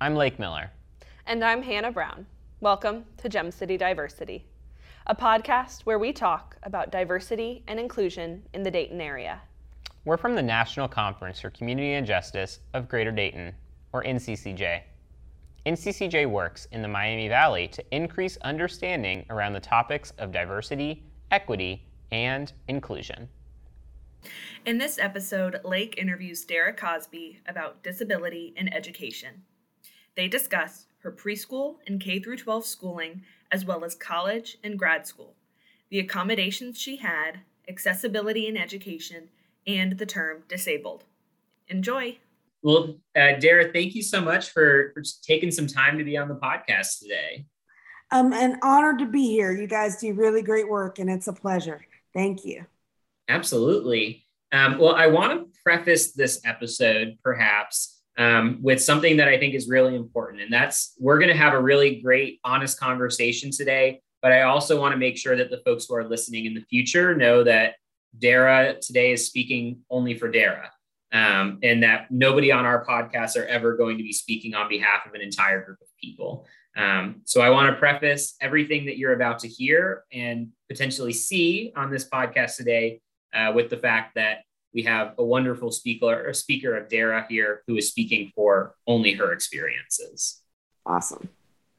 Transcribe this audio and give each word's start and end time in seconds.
I'm 0.00 0.14
Lake 0.14 0.38
Miller. 0.38 0.70
And 1.26 1.42
I'm 1.44 1.60
Hannah 1.60 1.90
Brown. 1.90 2.24
Welcome 2.60 3.04
to 3.16 3.28
Gem 3.28 3.50
City 3.50 3.76
Diversity, 3.76 4.46
a 5.08 5.14
podcast 5.14 5.80
where 5.86 5.98
we 5.98 6.12
talk 6.12 6.56
about 6.62 6.92
diversity 6.92 7.64
and 7.66 7.80
inclusion 7.80 8.44
in 8.54 8.62
the 8.62 8.70
Dayton 8.70 9.00
area. 9.00 9.40
We're 10.04 10.16
from 10.16 10.36
the 10.36 10.42
National 10.42 10.86
Conference 10.86 11.40
for 11.40 11.50
Community 11.50 11.94
and 11.94 12.06
Justice 12.06 12.60
of 12.74 12.88
Greater 12.88 13.10
Dayton, 13.10 13.52
or 13.92 14.04
NCCJ. 14.04 14.82
NCCJ 15.66 16.30
works 16.30 16.68
in 16.70 16.80
the 16.80 16.86
Miami 16.86 17.26
Valley 17.26 17.66
to 17.66 17.84
increase 17.90 18.36
understanding 18.42 19.26
around 19.30 19.52
the 19.52 19.58
topics 19.58 20.12
of 20.18 20.30
diversity, 20.30 21.02
equity, 21.32 21.82
and 22.12 22.52
inclusion. 22.68 23.28
In 24.64 24.78
this 24.78 24.96
episode, 25.00 25.58
Lake 25.64 25.96
interviews 25.98 26.44
Dara 26.44 26.72
Cosby 26.72 27.40
about 27.48 27.82
disability 27.82 28.54
in 28.56 28.72
education. 28.72 29.42
They 30.18 30.26
discuss 30.26 30.88
her 31.04 31.12
preschool 31.12 31.76
and 31.86 32.00
K 32.00 32.18
12 32.18 32.66
schooling, 32.66 33.22
as 33.52 33.64
well 33.64 33.84
as 33.84 33.94
college 33.94 34.58
and 34.64 34.76
grad 34.76 35.06
school, 35.06 35.36
the 35.90 36.00
accommodations 36.00 36.76
she 36.76 36.96
had, 36.96 37.38
accessibility 37.68 38.48
in 38.48 38.56
education, 38.56 39.28
and 39.64 39.96
the 39.96 40.06
term 40.06 40.42
disabled. 40.48 41.04
Enjoy. 41.68 42.18
Well, 42.62 42.96
uh, 43.14 43.34
Dara, 43.38 43.72
thank 43.72 43.94
you 43.94 44.02
so 44.02 44.20
much 44.20 44.50
for, 44.50 44.90
for 44.92 45.04
taking 45.22 45.52
some 45.52 45.68
time 45.68 45.98
to 45.98 46.04
be 46.04 46.16
on 46.16 46.26
the 46.26 46.34
podcast 46.34 46.98
today. 46.98 47.46
I'm 48.10 48.32
an 48.32 48.58
honor 48.60 48.96
to 48.98 49.06
be 49.06 49.24
here. 49.24 49.52
You 49.52 49.68
guys 49.68 49.98
do 49.98 50.14
really 50.14 50.42
great 50.42 50.68
work, 50.68 50.98
and 50.98 51.08
it's 51.08 51.28
a 51.28 51.32
pleasure. 51.32 51.86
Thank 52.12 52.44
you. 52.44 52.66
Absolutely. 53.28 54.24
Um, 54.50 54.78
well, 54.78 54.96
I 54.96 55.06
want 55.06 55.54
to 55.54 55.60
preface 55.62 56.10
this 56.10 56.40
episode 56.44 57.18
perhaps 57.22 57.97
um, 58.18 58.58
with 58.60 58.82
something 58.82 59.16
that 59.16 59.28
I 59.28 59.38
think 59.38 59.54
is 59.54 59.68
really 59.68 59.94
important. 59.94 60.42
And 60.42 60.52
that's 60.52 60.94
we're 60.98 61.18
going 61.18 61.30
to 61.30 61.36
have 61.36 61.54
a 61.54 61.62
really 61.62 62.00
great, 62.00 62.40
honest 62.44 62.78
conversation 62.78 63.50
today. 63.50 64.00
But 64.20 64.32
I 64.32 64.42
also 64.42 64.78
want 64.78 64.92
to 64.92 64.98
make 64.98 65.16
sure 65.16 65.36
that 65.36 65.50
the 65.50 65.62
folks 65.64 65.86
who 65.88 65.94
are 65.94 66.04
listening 66.04 66.44
in 66.44 66.54
the 66.54 66.64
future 66.68 67.14
know 67.14 67.44
that 67.44 67.76
Dara 68.18 68.76
today 68.80 69.12
is 69.12 69.24
speaking 69.24 69.78
only 69.88 70.18
for 70.18 70.28
Dara. 70.28 70.70
Um, 71.10 71.60
and 71.62 71.82
that 71.84 72.10
nobody 72.10 72.52
on 72.52 72.66
our 72.66 72.84
podcast 72.84 73.34
are 73.36 73.46
ever 73.46 73.74
going 73.76 73.96
to 73.96 74.02
be 74.02 74.12
speaking 74.12 74.54
on 74.54 74.68
behalf 74.68 75.06
of 75.06 75.14
an 75.14 75.22
entire 75.22 75.64
group 75.64 75.78
of 75.80 75.88
people. 75.98 76.46
Um, 76.76 77.22
so 77.24 77.40
I 77.40 77.48
want 77.48 77.72
to 77.72 77.78
preface 77.78 78.34
everything 78.42 78.84
that 78.86 78.98
you're 78.98 79.14
about 79.14 79.38
to 79.40 79.48
hear 79.48 80.04
and 80.12 80.48
potentially 80.68 81.14
see 81.14 81.72
on 81.74 81.90
this 81.90 82.06
podcast 82.06 82.56
today 82.56 83.00
uh, 83.34 83.52
with 83.54 83.70
the 83.70 83.78
fact 83.78 84.16
that 84.16 84.40
we 84.78 84.84
have 84.84 85.14
a 85.18 85.24
wonderful 85.24 85.72
speaker, 85.72 86.28
a 86.28 86.32
speaker 86.32 86.76
of 86.76 86.88
Dara 86.88 87.26
here 87.28 87.64
who 87.66 87.76
is 87.76 87.88
speaking 87.88 88.30
for 88.32 88.76
only 88.86 89.12
her 89.14 89.32
experiences. 89.32 90.40
Awesome. 90.86 91.28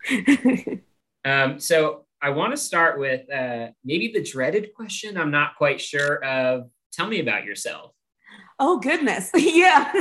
um, 1.23 1.61
so 1.61 2.03
I 2.22 2.31
want 2.31 2.52
to 2.52 2.58
start 2.58 3.00
with 3.00 3.22
uh, 3.31 3.67
maybe 3.86 4.11
the 4.14 4.22
dreaded 4.22 4.73
question. 4.73 5.17
I'm 5.17 5.31
not 5.31 5.55
quite 5.55 5.80
sure 5.80 6.22
of. 6.25 6.70
Tell 6.92 7.08
me 7.08 7.22
about 7.22 7.45
yourself. 7.45 7.94
Oh 8.59 8.80
goodness, 8.80 9.31
yeah. 9.36 9.94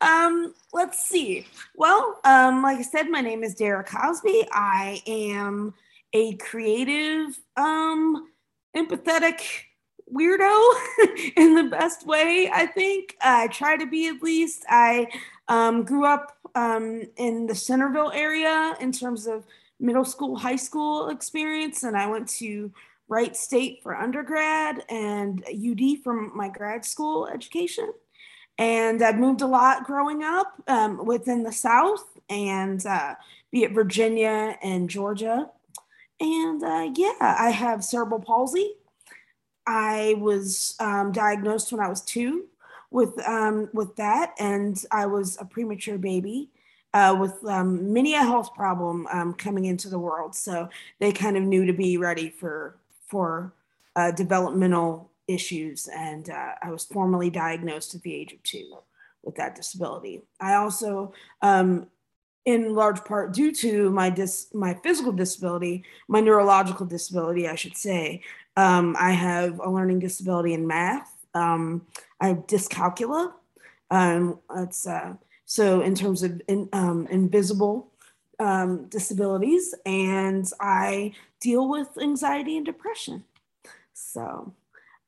um, 0.00 0.54
let's 0.72 1.06
see. 1.06 1.46
Well, 1.74 2.18
um, 2.24 2.62
like 2.62 2.78
I 2.78 2.82
said, 2.82 3.10
my 3.10 3.20
name 3.20 3.44
is 3.44 3.54
Dara 3.54 3.84
Cosby. 3.84 4.48
I 4.50 5.02
am 5.06 5.74
a 6.14 6.34
creative, 6.36 7.38
um, 7.58 8.28
empathetic 8.74 9.42
weirdo 10.12 10.74
in 11.36 11.54
the 11.54 11.68
best 11.70 12.06
way. 12.06 12.50
I 12.52 12.66
think 12.66 13.16
I 13.20 13.48
try 13.48 13.76
to 13.76 13.86
be 13.86 14.08
at 14.08 14.22
least. 14.22 14.64
I 14.68 15.08
um, 15.48 15.84
grew 15.84 16.04
up 16.04 16.36
um, 16.54 17.02
in 17.16 17.46
the 17.46 17.54
Centerville 17.54 18.12
area 18.12 18.76
in 18.80 18.92
terms 18.92 19.26
of 19.26 19.44
middle 19.78 20.04
school, 20.04 20.36
high 20.36 20.56
school 20.56 21.08
experience, 21.08 21.82
and 21.82 21.96
I 21.96 22.06
went 22.06 22.28
to 22.40 22.72
Wright 23.08 23.36
State 23.36 23.82
for 23.82 23.96
undergrad 23.96 24.82
and 24.88 25.44
UD 25.48 26.02
for 26.02 26.14
my 26.14 26.48
grad 26.48 26.84
school 26.84 27.26
education. 27.26 27.92
And 28.58 29.02
I've 29.02 29.18
moved 29.18 29.42
a 29.42 29.46
lot 29.46 29.84
growing 29.84 30.22
up 30.22 30.54
um, 30.66 31.04
within 31.04 31.42
the 31.42 31.52
South 31.52 32.04
and 32.28 32.84
uh, 32.86 33.14
be 33.52 33.64
it 33.64 33.72
Virginia 33.72 34.56
and 34.62 34.88
Georgia. 34.88 35.50
And 36.20 36.62
uh, 36.62 36.90
yeah, 36.94 37.12
I 37.20 37.50
have 37.50 37.84
cerebral 37.84 38.20
palsy. 38.20 38.72
I 39.66 40.14
was 40.18 40.76
um, 40.78 41.12
diagnosed 41.12 41.72
when 41.72 41.80
I 41.80 41.88
was 41.88 42.00
two 42.02 42.46
with 42.90 43.18
um, 43.26 43.68
with 43.72 43.96
that, 43.96 44.34
and 44.38 44.82
I 44.92 45.06
was 45.06 45.36
a 45.40 45.44
premature 45.44 45.98
baby 45.98 46.50
uh, 46.94 47.16
with 47.18 47.44
um, 47.44 47.92
many 47.92 48.14
a 48.14 48.22
health 48.22 48.54
problem 48.54 49.06
um, 49.12 49.34
coming 49.34 49.66
into 49.66 49.88
the 49.88 49.98
world. 49.98 50.34
So 50.34 50.68
they 50.98 51.12
kind 51.12 51.36
of 51.36 51.42
knew 51.42 51.66
to 51.66 51.72
be 51.72 51.98
ready 51.98 52.30
for 52.30 52.76
for 53.08 53.52
uh, 53.96 54.12
developmental 54.12 55.10
issues, 55.28 55.88
and 55.88 56.30
uh, 56.30 56.52
I 56.62 56.70
was 56.70 56.84
formally 56.84 57.30
diagnosed 57.30 57.94
at 57.94 58.02
the 58.02 58.14
age 58.14 58.32
of 58.32 58.42
two 58.42 58.78
with 59.22 59.34
that 59.34 59.56
disability. 59.56 60.22
I 60.40 60.54
also, 60.54 61.12
um, 61.42 61.88
in 62.44 62.74
large 62.74 63.04
part 63.04 63.34
due 63.34 63.52
to 63.56 63.90
my 63.90 64.08
dis- 64.08 64.48
my 64.54 64.74
physical 64.82 65.12
disability, 65.12 65.84
my 66.08 66.20
neurological 66.20 66.86
disability, 66.86 67.48
I 67.48 67.56
should 67.56 67.76
say, 67.76 68.22
um, 68.56 68.96
I 68.98 69.12
have 69.12 69.60
a 69.60 69.70
learning 69.70 70.00
disability 70.00 70.54
in 70.54 70.66
math. 70.66 71.12
Um, 71.34 71.86
I 72.20 72.28
have 72.28 72.46
dyscalculia. 72.46 73.32
Um, 73.90 74.40
uh, 74.48 74.66
so 75.44 75.80
in 75.80 75.94
terms 75.94 76.22
of 76.22 76.40
in, 76.48 76.68
um, 76.72 77.06
invisible 77.08 77.92
um, 78.38 78.86
disabilities, 78.88 79.74
and 79.84 80.50
I 80.60 81.12
deal 81.40 81.68
with 81.68 81.88
anxiety 82.00 82.56
and 82.56 82.66
depression. 82.66 83.24
So, 83.92 84.54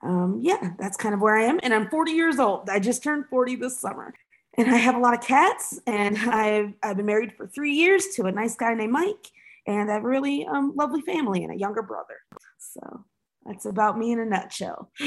um, 0.03 0.41
yeah, 0.43 0.73
that's 0.79 0.97
kind 0.97 1.15
of 1.15 1.21
where 1.21 1.37
I 1.37 1.45
am. 1.45 1.59
And 1.63 1.75
I'm 1.75 1.91
40 1.91 2.13
years 2.13 2.39
old. 2.39 2.71
I 2.71 2.79
just 2.79 3.03
turned 3.03 3.27
40 3.27 3.57
this 3.57 3.79
summer. 3.79 4.15
And 4.57 4.71
I 4.71 4.77
have 4.77 4.97
a 4.97 4.99
lot 4.99 5.15
of 5.15 5.21
cats, 5.21 5.79
and 5.87 6.19
I've, 6.19 6.73
I've 6.83 6.97
been 6.97 7.07
married 7.07 7.33
for 7.37 7.47
three 7.47 7.75
years 7.75 8.09
to 8.17 8.25
a 8.25 8.33
nice 8.33 8.57
guy 8.57 8.75
named 8.75 8.93
Mike, 8.93 9.29
and 9.69 9.89
I 9.89 9.95
have 9.95 10.05
a 10.05 10.09
really 10.09 10.47
lovely 10.51 11.01
family 11.03 11.45
and 11.45 11.53
a 11.53 11.57
younger 11.57 11.83
brother. 11.83 12.17
So 12.59 13.05
that's 13.49 13.65
about 13.65 13.99
me 13.99 14.13
in 14.13 14.21
a 14.21 14.27
nutshell. 14.27 14.93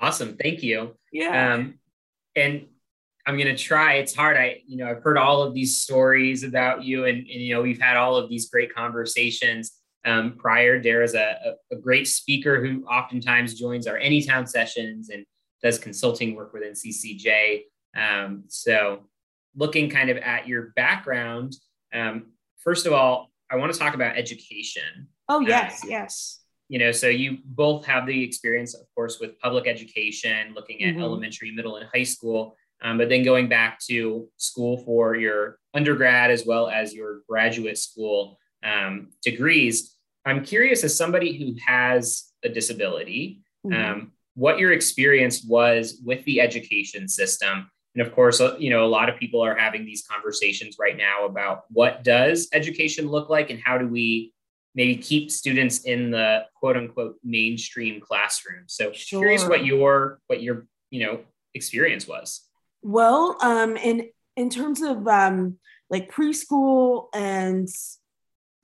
awesome. 0.00 0.36
Thank 0.36 0.62
you. 0.62 0.96
Yeah. 1.12 1.54
Um, 1.54 1.80
and 2.36 2.66
I'm 3.26 3.36
gonna 3.36 3.56
try. 3.56 3.94
It's 3.94 4.14
hard. 4.14 4.36
I, 4.36 4.62
you 4.66 4.76
know, 4.76 4.88
I've 4.88 5.02
heard 5.02 5.18
all 5.18 5.42
of 5.42 5.52
these 5.52 5.80
stories 5.80 6.44
about 6.44 6.84
you, 6.84 7.04
and, 7.04 7.18
and 7.18 7.28
you 7.28 7.54
know, 7.54 7.62
we've 7.62 7.80
had 7.80 7.96
all 7.96 8.16
of 8.16 8.28
these 8.28 8.48
great 8.48 8.74
conversations 8.74 9.72
um, 10.04 10.36
prior. 10.38 10.80
Dara's 10.80 11.14
a, 11.14 11.56
a, 11.70 11.74
a 11.74 11.78
great 11.78 12.08
speaker 12.08 12.64
who 12.64 12.84
oftentimes 12.86 13.58
joins 13.58 13.86
our 13.86 13.98
Anytown 13.98 14.48
sessions 14.48 15.10
and 15.10 15.24
does 15.62 15.78
consulting 15.78 16.34
work 16.34 16.52
within 16.52 16.72
NCCJ. 16.72 17.62
Um, 17.96 18.44
so, 18.48 19.04
looking 19.56 19.90
kind 19.90 20.10
of 20.10 20.16
at 20.18 20.48
your 20.48 20.72
background, 20.74 21.54
um, 21.92 22.32
first 22.58 22.86
of 22.86 22.92
all, 22.92 23.30
I 23.50 23.56
want 23.56 23.72
to 23.72 23.78
talk 23.78 23.94
about 23.94 24.16
education. 24.16 25.08
Oh 25.32 25.40
yes, 25.40 25.82
yes. 25.86 26.40
You 26.68 26.78
know, 26.78 26.92
so 26.92 27.08
you 27.08 27.38
both 27.44 27.84
have 27.84 28.06
the 28.06 28.22
experience, 28.24 28.74
of 28.74 28.86
course, 28.94 29.18
with 29.20 29.38
public 29.40 29.66
education, 29.66 30.54
looking 30.54 30.82
at 30.82 30.94
mm-hmm. 30.94 31.02
elementary, 31.02 31.50
middle, 31.50 31.76
and 31.76 31.86
high 31.92 32.04
school 32.04 32.56
um, 32.82 32.98
but 32.98 33.08
then 33.08 33.22
going 33.22 33.48
back 33.48 33.78
to 33.88 34.28
school 34.36 34.78
for 34.78 35.14
your 35.14 35.58
undergrad 35.72 36.30
as 36.30 36.44
well 36.44 36.68
as 36.68 36.92
your 36.92 37.20
graduate 37.28 37.78
school 37.78 38.38
um, 38.64 39.10
degrees, 39.22 39.94
I'm 40.24 40.44
curious 40.44 40.84
as 40.84 40.96
somebody 40.96 41.38
who 41.38 41.54
has 41.64 42.32
a 42.44 42.48
disability, 42.48 43.40
mm-hmm. 43.64 43.92
um, 43.92 44.12
what 44.34 44.58
your 44.58 44.72
experience 44.72 45.44
was 45.44 46.00
with 46.04 46.24
the 46.24 46.40
education 46.40 47.08
system. 47.08 47.70
And 47.94 48.04
of 48.04 48.12
course, 48.14 48.40
uh, 48.40 48.56
you 48.58 48.70
know, 48.70 48.84
a 48.84 48.88
lot 48.88 49.08
of 49.08 49.16
people 49.16 49.42
are 49.42 49.54
having 49.54 49.84
these 49.84 50.04
conversations 50.08 50.76
right 50.80 50.96
now 50.96 51.26
about 51.26 51.64
what 51.70 52.02
does 52.02 52.48
education 52.52 53.08
look 53.08 53.28
like 53.28 53.50
and 53.50 53.60
how 53.64 53.78
do 53.78 53.86
we 53.86 54.31
maybe 54.74 54.96
keep 54.96 55.30
students 55.30 55.84
in 55.84 56.10
the 56.10 56.44
quote 56.54 56.76
unquote 56.76 57.16
mainstream 57.22 58.00
classroom. 58.00 58.64
So 58.66 58.92
sure. 58.92 59.20
curious 59.20 59.46
what 59.46 59.64
your 59.64 60.20
what 60.26 60.42
your 60.42 60.66
you 60.90 61.04
know 61.04 61.20
experience 61.54 62.06
was. 62.06 62.42
Well, 62.82 63.36
um, 63.42 63.76
in 63.76 64.08
in 64.36 64.50
terms 64.50 64.82
of 64.82 65.06
um, 65.06 65.58
like 65.90 66.10
preschool 66.10 67.06
and 67.14 67.68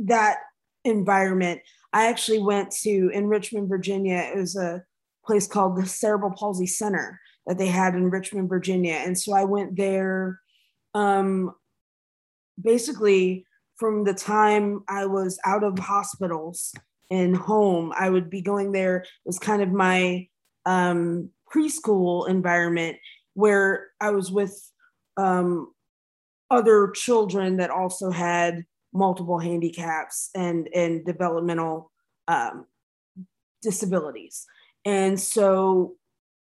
that 0.00 0.38
environment, 0.84 1.60
I 1.92 2.08
actually 2.08 2.40
went 2.40 2.70
to 2.82 3.10
in 3.12 3.26
Richmond, 3.26 3.68
Virginia. 3.68 4.30
It 4.34 4.38
was 4.38 4.56
a 4.56 4.84
place 5.26 5.46
called 5.46 5.76
the 5.76 5.86
Cerebral 5.86 6.32
Palsy 6.32 6.66
Center 6.66 7.20
that 7.46 7.58
they 7.58 7.66
had 7.66 7.94
in 7.94 8.10
Richmond, 8.10 8.48
Virginia, 8.48 8.94
and 8.94 9.18
so 9.18 9.34
I 9.34 9.44
went 9.44 9.76
there. 9.76 10.40
Um, 10.94 11.54
basically, 12.60 13.46
from 13.78 14.04
the 14.04 14.14
time 14.14 14.82
I 14.88 15.06
was 15.06 15.38
out 15.44 15.64
of 15.64 15.78
hospitals 15.78 16.74
and 17.10 17.36
home, 17.36 17.92
I 17.96 18.10
would 18.10 18.28
be 18.28 18.42
going 18.42 18.72
there. 18.72 18.98
It 18.98 19.08
was 19.24 19.38
kind 19.38 19.62
of 19.62 19.70
my 19.70 20.28
um, 20.66 21.30
preschool 21.52 22.28
environment 22.28 22.98
where 23.34 23.88
I 24.00 24.10
was 24.10 24.30
with 24.30 24.60
um, 25.16 25.72
other 26.50 26.90
children 26.90 27.58
that 27.58 27.70
also 27.70 28.10
had 28.10 28.64
multiple 28.92 29.38
handicaps 29.38 30.30
and 30.34 30.68
and 30.74 31.04
developmental 31.04 31.90
um, 32.26 32.66
disabilities 33.62 34.46
and 34.84 35.20
so 35.20 35.96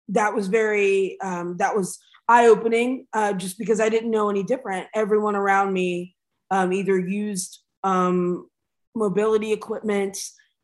that 0.08 0.34
was 0.34 0.48
very 0.48 1.20
um, 1.20 1.56
that 1.58 1.76
was 1.76 1.98
eye 2.28 2.46
opening 2.46 3.06
uh, 3.12 3.32
just 3.32 3.58
because 3.58 3.80
I 3.80 3.88
didn't 3.88 4.10
know 4.10 4.30
any 4.30 4.42
different. 4.42 4.88
Everyone 4.94 5.36
around 5.36 5.72
me 5.72 6.16
um, 6.52 6.72
either 6.72 6.98
used 6.98 7.60
um, 7.82 8.46
mobility 8.94 9.52
equipment. 9.52 10.18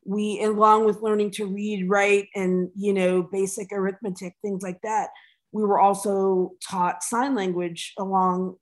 We, 0.04 0.42
along 0.42 0.84
with 0.84 1.02
learning 1.02 1.32
to 1.32 1.46
read, 1.46 1.88
write, 1.88 2.28
and 2.34 2.70
you 2.76 2.92
know, 2.92 3.22
basic 3.22 3.72
arithmetic, 3.72 4.34
things 4.40 4.62
like 4.62 4.80
that, 4.82 5.08
we 5.50 5.64
were 5.64 5.80
also 5.80 6.52
taught 6.66 7.02
sign 7.02 7.34
language 7.34 7.94
along 7.98 8.56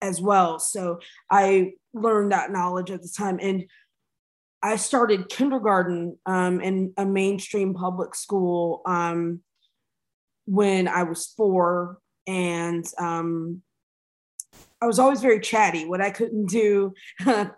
as 0.00 0.20
well. 0.20 0.58
So 0.58 1.00
I 1.30 1.72
learned 1.92 2.32
that 2.32 2.52
knowledge 2.52 2.90
at 2.90 3.02
the 3.02 3.12
time, 3.16 3.38
and 3.42 3.64
I 4.62 4.76
started 4.76 5.28
kindergarten 5.28 6.18
um, 6.26 6.60
in 6.60 6.92
a 6.96 7.04
mainstream 7.04 7.74
public 7.74 8.14
school 8.14 8.82
um, 8.86 9.40
when 10.46 10.88
I 10.88 11.02
was 11.04 11.32
four, 11.36 11.98
and 12.26 12.84
um, 12.98 13.62
I 14.80 14.86
was 14.86 14.98
always 14.98 15.20
very 15.20 15.40
chatty. 15.40 15.86
What 15.86 16.00
I 16.00 16.10
couldn't 16.10 16.46
do 16.46 16.94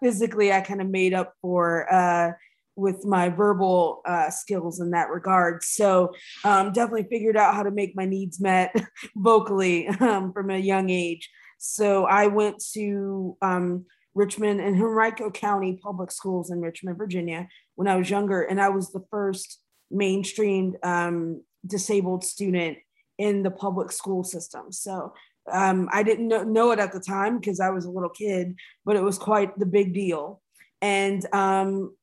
physically, 0.03 0.53
I 0.53 0.61
kind 0.61 0.81
of 0.81 0.89
made 0.89 1.15
up 1.15 1.35
for 1.43 1.93
uh, 1.93 2.33
with 2.77 3.05
my 3.05 3.29
verbal 3.29 4.01
uh, 4.07 4.31
skills 4.31 4.81
in 4.81 4.91
that 4.93 5.11
regard. 5.11 5.63
So 5.63 6.13
um, 6.45 6.73
definitely 6.73 7.09
figured 7.11 7.37
out 7.37 7.55
how 7.55 7.63
to 7.63 7.71
make 7.71 7.95
my 7.95 8.07
needs 8.07 8.41
met 8.41 8.75
vocally 9.17 9.89
um, 9.89 10.33
from 10.33 10.51
a 10.51 10.59
young 10.59 10.89
age. 10.89 11.29
So 11.59 12.05
I 12.07 12.27
went 12.29 12.63
to 12.73 13.37
um, 13.43 13.85
Richmond 14.15 14.61
and 14.61 14.77
Henrico 14.77 15.31
County 15.31 15.79
Public 15.83 16.11
Schools 16.11 16.51
in 16.51 16.61
Richmond, 16.61 16.97
Virginia, 16.97 17.49
when 17.75 17.87
I 17.87 17.97
was 17.97 18.09
younger, 18.09 18.43
and 18.43 18.61
I 18.61 18.71
was 18.71 18.91
the 18.93 19.05
first 19.11 19.61
mainstreamed 19.93 20.75
um, 20.85 21.43
disabled 21.67 22.25
student 22.25 22.79
in 23.19 23.43
the 23.43 23.51
public 23.51 23.93
school 23.93 24.25
system. 24.25 24.73
So 24.73 25.13
um, 25.51 25.89
I 25.93 26.03
didn't 26.03 26.29
know, 26.29 26.43
know, 26.43 26.71
it 26.71 26.79
at 26.79 26.93
the 26.93 27.01
time 27.01 27.39
because 27.39 27.61
I 27.61 27.71
was 27.71 27.85
a 27.85 27.91
little 27.91 28.11
kid, 28.11 28.57
but 28.85 28.97
it 28.97 29.03
was 29.03 29.19
quite 29.19 29.59
the 29.59 29.67
big 29.67 29.95
deal. 29.95 30.41
And 30.83 31.25
um, 31.35 31.95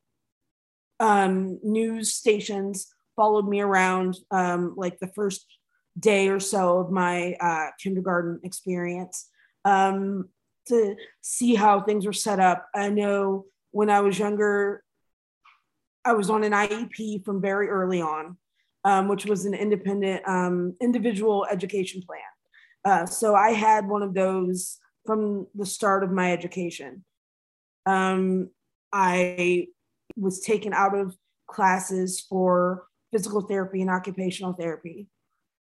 um, 0.99 1.59
news 1.63 2.13
stations 2.13 2.87
followed 3.15 3.47
me 3.47 3.61
around 3.61 4.17
um, 4.31 4.73
like 4.77 4.99
the 4.99 5.07
first 5.07 5.45
day 5.97 6.29
or 6.29 6.39
so 6.39 6.79
of 6.79 6.91
my 6.91 7.33
uh, 7.39 7.67
kindergarten 7.81 8.39
experience 8.43 9.29
um, 9.65 10.29
to 10.67 10.95
see 11.21 11.55
how 11.55 11.81
things 11.81 12.05
were 12.05 12.13
set 12.13 12.39
up. 12.39 12.67
I 12.75 12.89
know 12.89 13.45
when 13.71 13.89
I 13.89 14.01
was 14.01 14.19
younger, 14.19 14.83
I 16.05 16.13
was 16.13 16.29
on 16.29 16.43
an 16.43 16.53
IEP 16.53 17.25
from 17.25 17.41
very 17.41 17.67
early 17.67 18.01
on, 18.01 18.37
um, 18.83 19.07
which 19.07 19.25
was 19.25 19.45
an 19.45 19.53
independent 19.53 20.23
individual 20.79 21.45
education 21.49 22.01
plan. 22.05 22.21
Uh, 22.87 23.05
so 23.05 23.35
I 23.35 23.51
had 23.51 23.85
one 23.85 24.01
of 24.01 24.13
those 24.13 24.77
from 25.05 25.47
the 25.53 25.65
start 25.65 26.05
of 26.05 26.11
my 26.11 26.31
education. 26.31 27.03
Um, 27.85 28.49
I 28.93 29.67
was 30.15 30.39
taken 30.39 30.71
out 30.71 30.95
of 30.95 31.13
classes 31.47 32.21
for 32.21 32.85
physical 33.11 33.41
therapy 33.41 33.81
and 33.81 33.89
occupational 33.89 34.53
therapy 34.53 35.09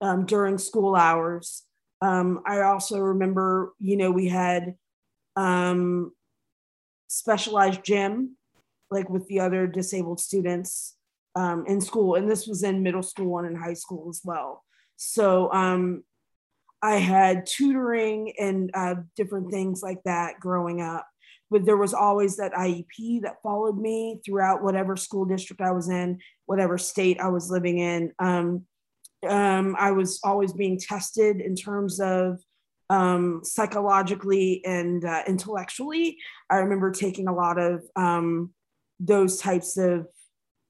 um, 0.01 0.25
during 0.25 0.57
school 0.57 0.95
hours. 0.95 1.65
Um, 2.01 2.43
I 2.47 2.61
also 2.61 3.01
remember, 3.01 3.73
you 3.81 3.97
know, 3.97 4.13
we 4.13 4.29
had 4.29 4.77
um, 5.35 6.13
specialized 7.09 7.83
gym, 7.83 8.37
like 8.89 9.11
with 9.11 9.27
the 9.27 9.41
other 9.41 9.67
disabled 9.67 10.21
students 10.21 10.95
um, 11.35 11.65
in 11.67 11.81
school, 11.81 12.15
and 12.15 12.31
this 12.31 12.47
was 12.47 12.63
in 12.63 12.85
middle 12.85 13.03
school 13.03 13.39
and 13.39 13.49
in 13.49 13.57
high 13.57 13.75
school 13.75 14.09
as 14.11 14.21
well. 14.23 14.63
So 14.95 15.53
um, 15.53 16.05
I 16.87 16.99
had 16.99 17.47
tutoring 17.47 18.33
and 18.39 18.71
uh, 18.73 18.95
different 19.17 19.51
things 19.51 19.83
like 19.83 20.01
that 20.05 20.39
growing 20.39 20.81
up. 20.81 21.05
But 21.51 21.65
there 21.65 21.77
was 21.77 21.93
always 21.93 22.37
that 22.37 22.53
IEP 22.53 23.23
that 23.23 23.43
followed 23.43 23.77
me 23.77 24.21
throughout 24.25 24.63
whatever 24.63 24.97
school 24.97 25.25
district 25.25 25.61
I 25.61 25.73
was 25.73 25.89
in, 25.89 26.21
whatever 26.47 26.79
state 26.79 27.21
I 27.21 27.29
was 27.29 27.51
living 27.51 27.79
in. 27.79 28.13
Um, 28.21 28.67
um, 29.29 29.75
I 29.77 29.91
was 29.91 30.21
always 30.23 30.53
being 30.53 30.79
tested 30.79 31.41
in 31.41 31.57
terms 31.57 31.99
of 31.99 32.41
um, 32.89 33.41
psychologically 33.43 34.63
and 34.65 35.05
uh, 35.05 35.23
intellectually. 35.27 36.19
I 36.49 36.59
remember 36.59 36.93
taking 36.93 37.27
a 37.27 37.35
lot 37.35 37.59
of 37.59 37.83
um, 37.97 38.53
those 39.01 39.41
types 39.41 39.77
of 39.77 40.07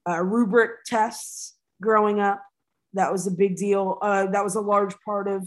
uh, 0.09 0.23
rubric 0.23 0.85
tests 0.87 1.57
growing 1.83 2.21
up. 2.21 2.43
That 2.95 3.13
was 3.13 3.27
a 3.27 3.31
big 3.31 3.57
deal. 3.57 3.99
Uh, 4.01 4.29
that 4.31 4.45
was 4.45 4.55
a 4.55 4.63
large 4.63 4.95
part 5.05 5.29
of 5.29 5.47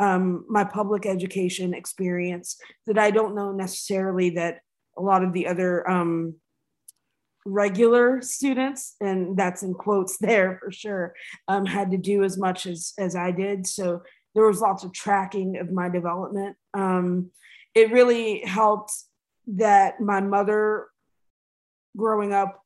um, 0.00 0.44
my 0.48 0.64
public 0.64 1.06
education 1.06 1.74
experience 1.74 2.56
that 2.86 2.98
I 2.98 3.10
don't 3.10 3.34
know 3.34 3.52
necessarily 3.52 4.30
that 4.30 4.60
a 4.96 5.02
lot 5.02 5.24
of 5.24 5.32
the 5.32 5.46
other 5.46 5.88
um, 5.88 6.34
regular 7.46 8.22
students, 8.22 8.96
and 9.00 9.36
that's 9.36 9.62
in 9.62 9.74
quotes 9.74 10.16
there 10.20 10.58
for 10.62 10.70
sure, 10.70 11.14
um, 11.48 11.66
had 11.66 11.90
to 11.90 11.98
do 11.98 12.24
as 12.24 12.36
much 12.36 12.66
as 12.66 12.92
as 12.98 13.14
I 13.14 13.30
did. 13.30 13.66
So 13.66 14.02
there 14.34 14.46
was 14.46 14.60
lots 14.60 14.84
of 14.84 14.92
tracking 14.92 15.58
of 15.58 15.70
my 15.70 15.88
development. 15.88 16.56
Um, 16.74 17.30
it 17.74 17.92
really 17.92 18.44
helped 18.44 18.92
that 19.46 20.00
my 20.00 20.20
mother, 20.20 20.88
growing 21.96 22.32
up, 22.32 22.62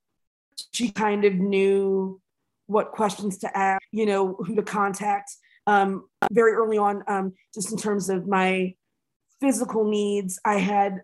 she 0.73 0.91
kind 0.91 1.25
of 1.25 1.35
knew 1.35 2.21
what 2.67 2.93
questions 2.93 3.39
to 3.39 3.57
ask, 3.57 3.83
you 3.91 4.07
know, 4.07 4.35
who 4.35 4.55
to 4.55 4.63
contact 4.63 5.35
um, 5.69 6.09
very 6.33 6.55
early 6.55 6.79
on, 6.79 7.05
um, 7.07 7.35
just 7.55 7.71
in 7.71 7.77
terms 7.79 8.09
of 8.09 8.27
my 8.27 8.75
physical 9.39 9.85
needs. 9.85 10.41
I 10.45 10.59
had 10.59 11.03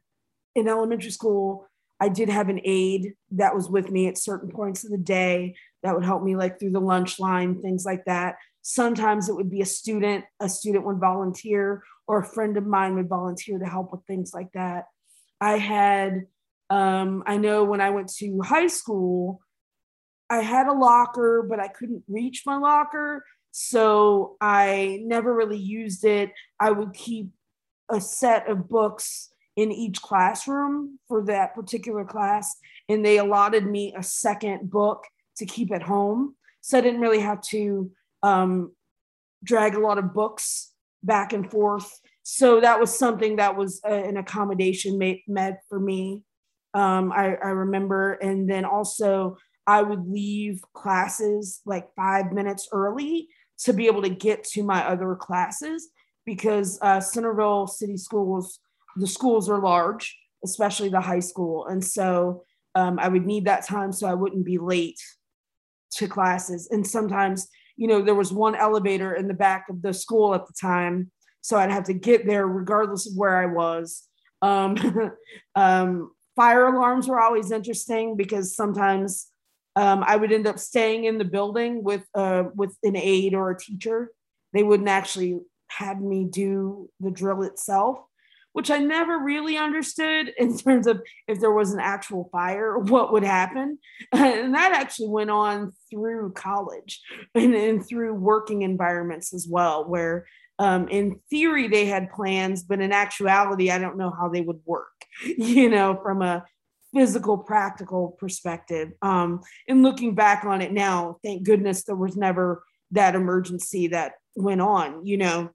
in 0.57 0.69
elementary 0.69 1.11
school, 1.11 1.69
I 2.01 2.09
did 2.09 2.31
have 2.31 2.49
an 2.49 2.61
aide 2.65 3.13
that 3.33 3.55
was 3.55 3.69
with 3.69 3.91
me 3.91 4.09
at 4.09 4.19
certain 4.19 4.51
points 4.51 4.83
of 4.83 4.91
the 4.91 4.99
day 4.99 5.55
that 5.83 5.95
would 5.95 6.05
help 6.05 6.23
me, 6.23 6.35
like 6.35 6.59
through 6.59 6.71
the 6.71 6.81
lunch 6.81 7.21
line, 7.21 7.61
things 7.61 7.85
like 7.85 8.07
that. 8.07 8.37
Sometimes 8.63 9.29
it 9.29 9.37
would 9.37 9.51
be 9.51 9.61
a 9.61 9.67
student, 9.67 10.25
a 10.41 10.49
student 10.49 10.87
would 10.87 10.99
volunteer, 10.99 11.83
or 12.09 12.21
a 12.21 12.25
friend 12.25 12.57
of 12.57 12.67
mine 12.67 12.95
would 12.95 13.09
volunteer 13.09 13.59
to 13.59 13.67
help 13.67 13.93
with 13.93 14.01
things 14.07 14.33
like 14.33 14.51
that. 14.55 14.87
I 15.43 15.59
had, 15.59 16.27
um, 16.71 17.23
I 17.27 17.37
know 17.37 17.65
when 17.65 17.83
I 17.83 17.91
went 17.91 18.09
to 18.15 18.41
high 18.41 18.69
school, 18.69 19.41
I 20.31 20.41
had 20.41 20.67
a 20.67 20.73
locker, 20.73 21.47
but 21.49 21.61
I 21.61 21.69
couldn't 21.69 22.05
reach 22.09 22.45
my 22.47 22.57
locker. 22.57 23.25
So 23.57 24.37
I 24.41 24.99
never 25.05 25.33
really 25.33 25.57
used 25.59 26.05
it. 26.05 26.33
I 26.59 26.73
would 26.73 26.93
keep 26.93 27.29
a 27.89 28.01
set 28.01 28.51
of 28.51 28.69
books 28.69 29.31
in 29.55 29.71
each 29.71 30.03
classroom 30.03 30.99
for 31.07 31.25
that 31.27 31.55
particular 31.55 32.05
class, 32.05 32.57
and 32.89 33.07
they 33.07 33.19
allotted 33.19 33.65
me 33.65 33.95
a 33.97 34.03
second 34.03 34.69
book 34.73 35.05
to 35.37 35.47
keep 35.47 35.73
at 35.73 35.85
home. 35.85 36.35
So 36.63 36.79
I 36.79 36.81
didn't 36.81 37.01
really 37.01 37.21
have 37.21 37.41
to 37.43 37.93
um, 38.25 38.73
drag 39.45 39.77
a 39.77 39.81
lot 39.81 39.99
of 39.99 40.13
books 40.13 40.73
back 41.05 41.33
and 41.33 41.49
forth. 41.49 42.01
So 42.25 42.61
that 42.61 42.81
was 42.81 42.99
something 42.99 43.37
that 43.37 43.57
was 43.57 43.81
a, 43.85 43.93
an 43.93 44.17
accommodation 44.17 44.99
made, 44.99 45.23
for 45.69 45.79
me. 45.79 46.25
Um, 46.75 47.13
I, 47.13 47.37
I 47.37 47.51
remember, 47.51 48.15
and 48.15 48.51
then 48.51 48.65
also 48.65 49.37
I 49.65 49.81
would 49.83 50.09
leave 50.09 50.61
classes 50.73 51.61
like 51.65 51.95
five 51.95 52.33
minutes 52.33 52.69
early 52.73 53.29
to 53.61 53.73
be 53.73 53.87
able 53.87 54.03
to 54.03 54.09
get 54.09 54.45
to 54.45 54.63
my 54.63 54.85
other 54.87 55.15
classes 55.15 55.89
because 56.27 56.79
uh, 56.83 57.01
Centerville 57.01 57.67
City 57.67 57.97
Schools, 57.97 58.59
the 58.97 59.07
schools 59.07 59.49
are 59.49 59.61
large, 59.61 60.17
especially 60.45 60.89
the 60.89 61.01
high 61.01 61.21
school. 61.21 61.67
And 61.67 61.85
so 61.85 62.45
um, 62.75 62.99
I 62.99 63.09
would 63.09 63.27
need 63.27 63.45
that 63.47 63.67
time 63.67 63.93
so 63.93 64.07
I 64.09 64.15
wouldn't 64.15 64.45
be 64.45 64.59
late 64.59 65.01
to 65.93 66.09
classes. 66.09 66.69
And 66.71 66.87
sometimes, 66.87 67.49
you 67.77 67.87
know, 67.87 68.03
there 68.03 68.15
was 68.15 68.33
one 68.33 68.55
elevator 68.55 69.15
in 69.15 69.29
the 69.29 69.35
back 69.35 69.67
of 69.69 69.83
the 69.83 69.95
school 69.95 70.35
at 70.35 70.47
the 70.47 70.55
time. 70.61 71.11
So 71.41 71.57
I'd 71.57 71.71
have 71.71 71.85
to 71.85 71.95
get 71.95 72.27
there 72.27 72.47
regardless 72.47 73.07
of 73.07 73.17
where 73.17 73.37
I 73.37 73.47
was. 73.47 74.09
Um, 74.43 74.77
um, 75.55 76.11
fire 76.37 76.67
alarms 76.67 77.09
were 77.09 77.21
always 77.21 77.51
interesting 77.51 78.17
because 78.17 78.57
sometimes 78.57 79.29
um, 79.77 80.05
I 80.07 80.17
would 80.17 80.33
end 80.33 80.47
up 80.47 80.59
staying 80.59 81.05
in 81.05 81.19
the 81.19 81.25
building 81.25 81.83
with 81.83 82.05
uh, 82.15 82.45
with 82.55 82.77
an 82.83 82.97
aide 82.97 83.35
or 83.35 83.51
a 83.51 83.59
teacher. 83.59 84.11
They 84.53 84.63
wouldn't 84.63 84.89
actually 84.89 85.41
have 85.69 86.01
me 86.01 86.25
do 86.25 86.89
the 87.01 87.11
drill 87.11 87.43
itself, 87.43 87.99
which 88.53 88.71
I 88.71 88.79
never 88.79 89.19
really 89.19 89.57
understood 89.57 90.33
in 90.39 90.57
terms 90.59 90.87
of 90.87 91.03
if 91.27 91.41
there 91.41 91.53
was 91.53 91.73
an 91.73 91.81
actual 91.81 92.29
fire, 92.31 92.79
what 92.79 93.13
would 93.13 93.25
happen. 93.25 93.79
And 94.13 94.55
that 94.55 94.73
actually 94.73 95.09
went 95.09 95.31
on 95.31 95.73
through 95.91 96.33
college 96.33 97.03
and, 97.35 97.55
and 97.55 97.85
through 97.85 98.15
working 98.15 98.63
environments 98.63 99.35
as 99.35 99.47
well, 99.49 99.85
where 99.89 100.27
um, 100.61 100.89
in 100.89 101.19
theory 101.31 101.67
they 101.67 101.87
had 101.87 102.13
plans 102.13 102.63
but 102.63 102.81
in 102.81 102.93
actuality 102.93 103.73
i 103.73 103.79
don't 103.79 103.99
know 103.99 104.13
how 104.17 104.29
they 104.29 104.41
would 104.41 104.61
work 104.65 105.05
you 105.25 105.69
know 105.69 105.99
from 106.01 106.23
a 106.23 106.45
physical 106.95 107.37
practical 107.37 108.17
perspective 108.19 108.93
um, 109.03 109.41
and 109.69 109.83
looking 109.83 110.15
back 110.15 110.45
on 110.45 110.63
it 110.63 110.73
now 110.73 111.19
thank 111.25 111.43
goodness 111.43 111.85
there 111.85 111.97
was 111.97 112.17
never 112.17 112.65
that 112.91 113.15
emergency 113.15 113.89
that 113.89 114.13
went 114.37 114.61
on 114.61 115.05
you 115.05 115.17
know 115.17 115.51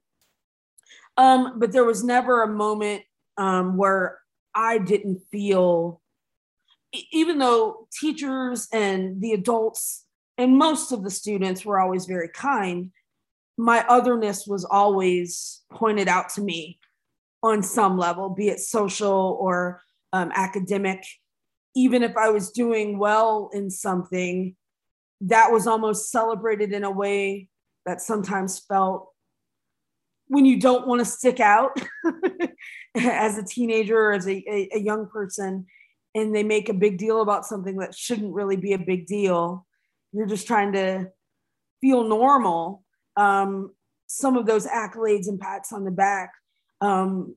um, 1.16 1.58
but 1.58 1.72
there 1.72 1.84
was 1.84 2.04
never 2.04 2.42
a 2.42 2.48
moment 2.48 3.02
um, 3.36 3.76
where 3.76 4.18
i 4.54 4.78
didn't 4.78 5.20
feel 5.30 6.00
even 7.12 7.38
though 7.38 7.86
teachers 7.98 8.68
and 8.72 9.20
the 9.22 9.32
adults 9.32 10.04
and 10.36 10.56
most 10.56 10.92
of 10.92 11.04
the 11.04 11.10
students 11.10 11.64
were 11.64 11.78
always 11.78 12.06
very 12.06 12.28
kind 12.28 12.90
my 13.60 13.84
otherness 13.88 14.46
was 14.46 14.64
always 14.64 15.62
pointed 15.70 16.08
out 16.08 16.30
to 16.30 16.40
me 16.40 16.78
on 17.42 17.62
some 17.62 17.98
level, 17.98 18.30
be 18.30 18.48
it 18.48 18.60
social 18.60 19.36
or 19.40 19.82
um, 20.12 20.32
academic. 20.34 21.04
Even 21.74 22.02
if 22.02 22.16
I 22.16 22.30
was 22.30 22.50
doing 22.50 22.98
well 22.98 23.50
in 23.52 23.70
something, 23.70 24.56
that 25.22 25.52
was 25.52 25.66
almost 25.66 26.10
celebrated 26.10 26.72
in 26.72 26.84
a 26.84 26.90
way 26.90 27.48
that 27.86 28.00
sometimes 28.00 28.58
felt 28.58 29.08
when 30.28 30.44
you 30.44 30.60
don't 30.60 30.86
want 30.86 31.00
to 31.00 31.04
stick 31.04 31.40
out 31.40 31.80
as 32.94 33.36
a 33.36 33.44
teenager 33.44 33.98
or 33.98 34.12
as 34.12 34.26
a, 34.28 34.44
a, 34.48 34.68
a, 34.74 34.78
young 34.78 35.08
person 35.08 35.66
and 36.14 36.34
they 36.34 36.44
make 36.44 36.68
a 36.68 36.74
big 36.74 36.98
deal 36.98 37.20
about 37.20 37.44
something 37.44 37.78
that 37.78 37.94
shouldn't 37.94 38.32
really 38.32 38.56
be 38.56 38.72
a 38.72 38.78
big 38.78 39.06
deal 39.06 39.66
you're 40.12 40.26
just 40.26 40.46
trying 40.46 40.72
to 40.72 41.08
feel 41.80 42.04
normal 42.04 42.84
um, 43.16 43.72
some 44.06 44.36
of 44.36 44.46
those 44.46 44.66
accolades 44.66 45.28
and 45.28 45.38
pats 45.38 45.72
on 45.72 45.84
the 45.84 45.90
back. 45.90 46.32
Um, 46.80 47.36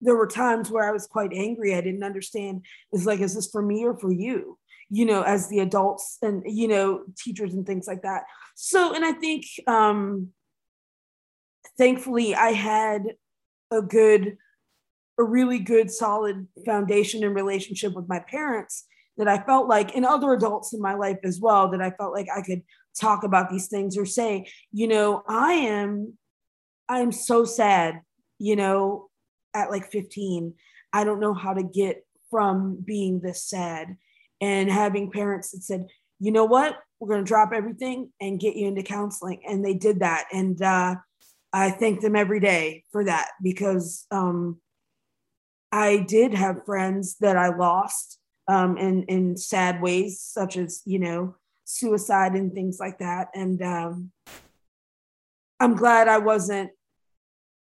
there 0.00 0.16
were 0.16 0.26
times 0.26 0.70
where 0.70 0.88
I 0.88 0.92
was 0.92 1.06
quite 1.06 1.32
angry. 1.32 1.74
I 1.74 1.80
didn't 1.80 2.02
understand. 2.02 2.64
It's 2.92 3.06
like, 3.06 3.20
is 3.20 3.34
this 3.34 3.48
for 3.50 3.62
me 3.62 3.84
or 3.84 3.98
for 3.98 4.12
you? 4.12 4.58
You 4.90 5.04
know, 5.04 5.22
as 5.22 5.48
the 5.48 5.60
adults 5.60 6.18
and 6.22 6.42
you 6.46 6.68
know, 6.68 7.02
teachers 7.18 7.54
and 7.54 7.66
things 7.66 7.86
like 7.86 8.02
that. 8.02 8.24
So, 8.54 8.94
and 8.94 9.04
I 9.04 9.12
think, 9.12 9.44
um, 9.66 10.28
thankfully, 11.76 12.34
I 12.34 12.50
had 12.50 13.02
a 13.70 13.82
good, 13.82 14.36
a 15.18 15.24
really 15.24 15.58
good, 15.58 15.90
solid 15.90 16.46
foundation 16.64 17.24
and 17.24 17.34
relationship 17.34 17.94
with 17.94 18.08
my 18.08 18.20
parents 18.20 18.86
that 19.16 19.28
I 19.28 19.42
felt 19.42 19.66
like, 19.66 19.96
and 19.96 20.04
other 20.04 20.32
adults 20.32 20.74
in 20.74 20.80
my 20.80 20.94
life 20.94 21.18
as 21.24 21.40
well, 21.40 21.70
that 21.70 21.80
I 21.80 21.90
felt 21.90 22.12
like 22.12 22.28
I 22.34 22.42
could 22.42 22.62
talk 22.98 23.24
about 23.24 23.50
these 23.50 23.68
things 23.68 23.96
or 23.96 24.06
say, 24.06 24.46
you 24.72 24.86
know, 24.88 25.22
I 25.26 25.54
am, 25.54 26.18
I 26.88 27.00
am 27.00 27.12
so 27.12 27.44
sad, 27.44 28.02
you 28.38 28.56
know, 28.56 29.08
at 29.56 29.70
like 29.70 29.90
15, 29.90 30.54
I 30.92 31.04
don't 31.04 31.20
know 31.20 31.34
how 31.34 31.54
to 31.54 31.62
get 31.62 32.04
from 32.30 32.78
being 32.84 33.20
this 33.20 33.42
sad 33.44 33.96
and 34.40 34.70
having 34.70 35.10
parents 35.10 35.50
that 35.52 35.62
said, 35.62 35.86
you 36.20 36.30
know 36.30 36.44
what, 36.44 36.78
we're 37.00 37.08
going 37.08 37.24
to 37.24 37.28
drop 37.28 37.52
everything 37.54 38.10
and 38.20 38.40
get 38.40 38.56
you 38.56 38.68
into 38.68 38.82
counseling. 38.82 39.40
And 39.46 39.64
they 39.64 39.74
did 39.74 40.00
that. 40.00 40.26
And 40.32 40.60
uh, 40.60 40.96
I 41.52 41.70
thank 41.70 42.00
them 42.00 42.16
every 42.16 42.40
day 42.40 42.84
for 42.92 43.04
that 43.04 43.30
because 43.42 44.06
um, 44.10 44.60
I 45.72 45.98
did 45.98 46.34
have 46.34 46.64
friends 46.64 47.16
that 47.20 47.36
I 47.36 47.54
lost 47.54 48.18
um, 48.48 48.76
in, 48.76 49.04
in 49.04 49.36
sad 49.36 49.82
ways, 49.82 50.20
such 50.20 50.56
as, 50.56 50.82
you 50.84 50.98
know, 50.98 51.36
suicide 51.64 52.34
and 52.34 52.52
things 52.52 52.78
like 52.78 52.98
that. 52.98 53.28
And 53.34 53.60
um, 53.62 54.12
I'm 55.58 55.74
glad 55.74 56.08
I 56.08 56.18
wasn't 56.18 56.70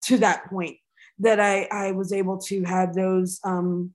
to 0.03 0.17
that 0.19 0.49
point 0.49 0.77
that 1.19 1.39
I, 1.39 1.67
I 1.71 1.91
was 1.91 2.11
able 2.13 2.37
to 2.39 2.63
have 2.63 2.93
those 2.93 3.39
um, 3.43 3.93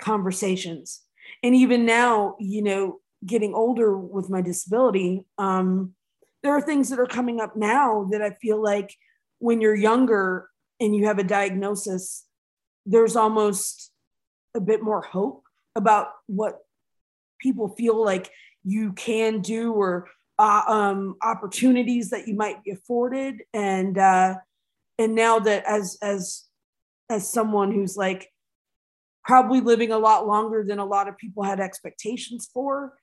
conversations. 0.00 1.02
And 1.42 1.54
even 1.54 1.86
now, 1.86 2.36
you 2.38 2.62
know, 2.62 3.00
getting 3.24 3.54
older 3.54 3.96
with 3.96 4.30
my 4.30 4.42
disability, 4.42 5.24
um, 5.38 5.94
there 6.42 6.52
are 6.52 6.60
things 6.60 6.90
that 6.90 7.00
are 7.00 7.06
coming 7.06 7.40
up 7.40 7.56
now 7.56 8.06
that 8.10 8.22
I 8.22 8.30
feel 8.30 8.62
like 8.62 8.94
when 9.38 9.60
you're 9.60 9.74
younger 9.74 10.48
and 10.80 10.94
you 10.94 11.06
have 11.06 11.18
a 11.18 11.24
diagnosis, 11.24 12.24
there's 12.86 13.16
almost 13.16 13.90
a 14.54 14.60
bit 14.60 14.82
more 14.82 15.02
hope 15.02 15.44
about 15.74 16.08
what 16.26 16.58
people 17.40 17.68
feel 17.68 18.02
like 18.02 18.30
you 18.64 18.92
can 18.92 19.40
do 19.40 19.72
or 19.72 20.08
uh, 20.38 20.62
um, 20.66 21.16
opportunities 21.22 22.10
that 22.10 22.28
you 22.28 22.34
might 22.34 22.62
be 22.62 22.70
afforded 22.70 23.42
and 23.52 23.98
uh, 23.98 24.34
and 24.98 25.14
now 25.14 25.38
that 25.38 25.64
as 25.66 25.98
as 26.02 26.44
as 27.08 27.30
someone 27.30 27.72
who's 27.72 27.96
like 27.96 28.30
probably 29.24 29.60
living 29.60 29.92
a 29.92 29.98
lot 29.98 30.26
longer 30.26 30.64
than 30.66 30.78
a 30.78 30.84
lot 30.84 31.08
of 31.08 31.16
people 31.18 31.42
had 31.42 31.60
expectations 31.60 32.48
for 32.52 32.94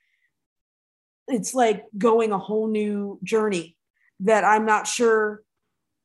it's 1.27 1.53
like 1.53 1.85
going 1.97 2.31
a 2.31 2.37
whole 2.37 2.67
new 2.67 3.19
journey 3.23 3.75
that 4.19 4.43
i'm 4.43 4.65
not 4.65 4.87
sure 4.87 5.43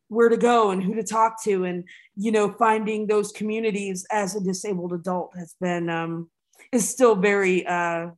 where 0.09 0.29
to 0.29 0.37
go 0.37 0.71
and 0.71 0.83
who 0.83 0.95
to 0.95 1.03
talk 1.03 1.43
to 1.43 1.65
and 1.65 1.85
you 2.17 2.33
know 2.33 2.53
finding 2.53 3.07
those 3.07 3.33
communities 3.33 4.07
as 4.11 4.35
a 4.35 4.41
disabled 4.41 4.93
adult 4.93 5.33
has 5.37 5.55
been 5.61 5.89
um 5.89 6.29
is 6.73 6.89
still 6.89 7.15
very 7.15 7.67
uh 7.67 8.09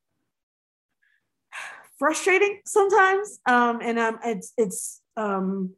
frustrating 2.03 2.61
sometimes. 2.67 3.39
Um, 3.47 3.79
and 3.81 3.97
um, 3.97 4.19
it's 4.25 4.53
it's 4.59 5.01
um, 5.17 5.75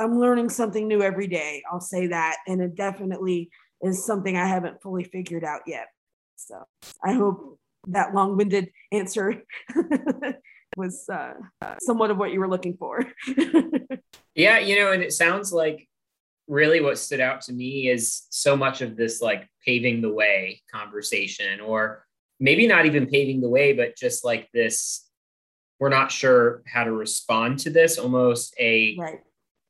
I'm 0.00 0.18
learning 0.18 0.48
something 0.48 0.88
new 0.88 1.02
every 1.02 1.26
day. 1.26 1.62
I'll 1.70 1.80
say 1.80 2.06
that, 2.06 2.38
and 2.48 2.62
it 2.62 2.74
definitely 2.74 3.50
is 3.82 4.04
something 4.04 4.36
I 4.36 4.46
haven't 4.46 4.82
fully 4.82 5.04
figured 5.04 5.44
out 5.44 5.60
yet. 5.66 5.88
So 6.36 6.64
I 7.04 7.12
hope 7.12 7.58
that 7.88 8.14
long-winded 8.14 8.70
answer 8.92 9.42
was 10.76 11.06
uh, 11.12 11.34
somewhat 11.82 12.10
of 12.10 12.16
what 12.16 12.32
you 12.32 12.40
were 12.40 12.48
looking 12.48 12.78
for. 12.78 13.04
yeah, 14.34 14.58
you 14.58 14.76
know, 14.76 14.92
and 14.92 15.02
it 15.02 15.12
sounds 15.12 15.52
like 15.52 15.86
really 16.48 16.80
what 16.80 16.98
stood 16.98 17.20
out 17.20 17.42
to 17.42 17.52
me 17.52 17.88
is 17.88 18.26
so 18.30 18.56
much 18.56 18.80
of 18.80 18.96
this 18.96 19.20
like 19.20 19.46
paving 19.66 20.00
the 20.00 20.12
way 20.12 20.62
conversation, 20.72 21.60
or 21.60 22.06
maybe 22.38 22.66
not 22.66 22.86
even 22.86 23.06
paving 23.06 23.42
the 23.42 23.50
way, 23.50 23.74
but 23.74 23.96
just 23.96 24.24
like 24.24 24.48
this 24.54 25.06
we're 25.78 25.88
not 25.88 26.12
sure 26.12 26.62
how 26.66 26.84
to 26.84 26.92
respond 26.92 27.58
to 27.58 27.70
this 27.70 27.96
almost 27.98 28.54
a 28.60 28.94
right. 28.98 29.20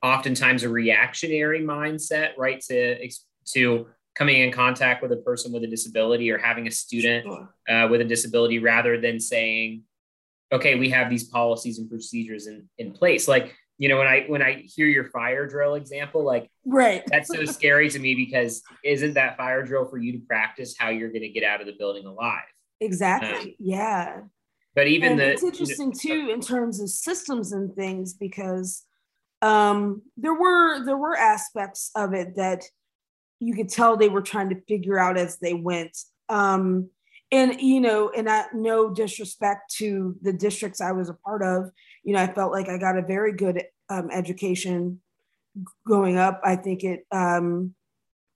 Oftentimes 0.02 0.62
a 0.62 0.68
reactionary 0.68 1.60
mindset 1.60 2.30
right 2.38 2.60
to 2.60 3.08
to 3.46 3.86
coming 4.14 4.40
in 4.40 4.52
contact 4.52 5.02
with 5.02 5.12
a 5.12 5.16
person 5.16 5.52
with 5.52 5.62
a 5.64 5.66
disability 5.66 6.30
or 6.30 6.38
having 6.38 6.66
a 6.66 6.70
student 6.70 7.26
uh, 7.68 7.86
with 7.90 8.00
a 8.00 8.04
disability 8.04 8.58
rather 8.58 9.00
than 9.00 9.20
saying 9.20 9.82
okay 10.52 10.74
we 10.74 10.90
have 10.90 11.10
these 11.10 11.24
policies 11.24 11.78
and 11.78 11.88
procedures 11.88 12.46
in, 12.46 12.68
in 12.78 12.92
place. 12.92 13.28
Like 13.28 13.54
you 13.80 13.88
know 13.88 13.96
when 13.96 14.06
i 14.06 14.24
when 14.28 14.42
i 14.42 14.62
hear 14.66 14.86
your 14.86 15.06
fire 15.06 15.48
drill 15.48 15.74
example 15.74 16.22
like 16.22 16.50
right. 16.66 17.02
that's 17.06 17.28
so 17.28 17.44
scary 17.56 17.88
to 17.88 17.98
me 17.98 18.14
because 18.14 18.62
isn't 18.84 19.14
that 19.14 19.36
fire 19.36 19.64
drill 19.64 19.86
for 19.86 19.96
you 19.96 20.12
to 20.12 20.18
practice 20.18 20.76
how 20.78 20.90
you're 20.90 21.08
going 21.08 21.22
to 21.22 21.30
get 21.30 21.42
out 21.42 21.60
of 21.60 21.66
the 21.66 21.72
building 21.78 22.04
alive? 22.06 22.42
Exactly. 22.80 23.30
Um, 23.30 23.54
yeah. 23.58 24.20
but 24.74 24.86
even 24.86 25.12
and 25.12 25.20
the 25.20 25.32
it's 25.32 25.42
interesting 25.42 25.92
you 26.04 26.10
know, 26.10 26.26
too 26.26 26.30
in 26.30 26.40
terms 26.40 26.80
of 26.80 26.90
systems 26.90 27.52
and 27.52 27.74
things 27.74 28.12
because 28.12 28.84
um, 29.42 30.02
there 30.16 30.34
were 30.34 30.84
there 30.84 30.96
were 30.96 31.16
aspects 31.16 31.90
of 31.94 32.14
it 32.14 32.36
that 32.36 32.64
you 33.38 33.54
could 33.54 33.68
tell 33.68 33.96
they 33.96 34.08
were 34.08 34.22
trying 34.22 34.50
to 34.50 34.60
figure 34.68 34.98
out 34.98 35.16
as 35.16 35.38
they 35.38 35.54
went. 35.54 35.96
Um, 36.28 36.90
and 37.32 37.60
you 37.60 37.80
know, 37.80 38.10
and 38.10 38.28
I 38.28 38.46
no 38.52 38.92
disrespect 38.92 39.74
to 39.76 40.16
the 40.22 40.32
districts 40.32 40.80
I 40.80 40.92
was 40.92 41.08
a 41.08 41.14
part 41.14 41.42
of. 41.42 41.70
You 42.02 42.14
know, 42.14 42.22
I 42.22 42.32
felt 42.32 42.52
like 42.52 42.68
I 42.68 42.78
got 42.78 42.98
a 42.98 43.02
very 43.02 43.32
good 43.32 43.64
um, 43.88 44.10
education 44.10 45.00
growing 45.84 46.18
up. 46.18 46.40
I 46.44 46.56
think 46.56 46.84
it. 46.84 47.06
Um, 47.10 47.74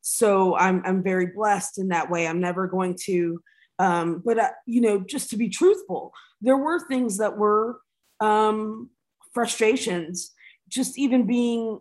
so 0.01 0.57
I'm 0.57 0.83
I'm 0.85 1.03
very 1.03 1.27
blessed 1.27 1.79
in 1.79 1.89
that 1.89 2.11
way. 2.11 2.27
I'm 2.27 2.41
never 2.41 2.67
going 2.67 2.97
to 3.05 3.43
um, 3.79 4.23
but 4.25 4.39
uh, 4.39 4.51
you 4.67 4.81
know, 4.81 5.01
just 5.01 5.31
to 5.31 5.37
be 5.37 5.49
truthful, 5.49 6.13
there 6.41 6.57
were 6.57 6.87
things 6.87 7.19
that 7.19 7.37
were 7.37 7.81
um, 8.21 8.91
frustrations, 9.33 10.33
just 10.75 10.99
even 10.99 11.26
being 11.26 11.78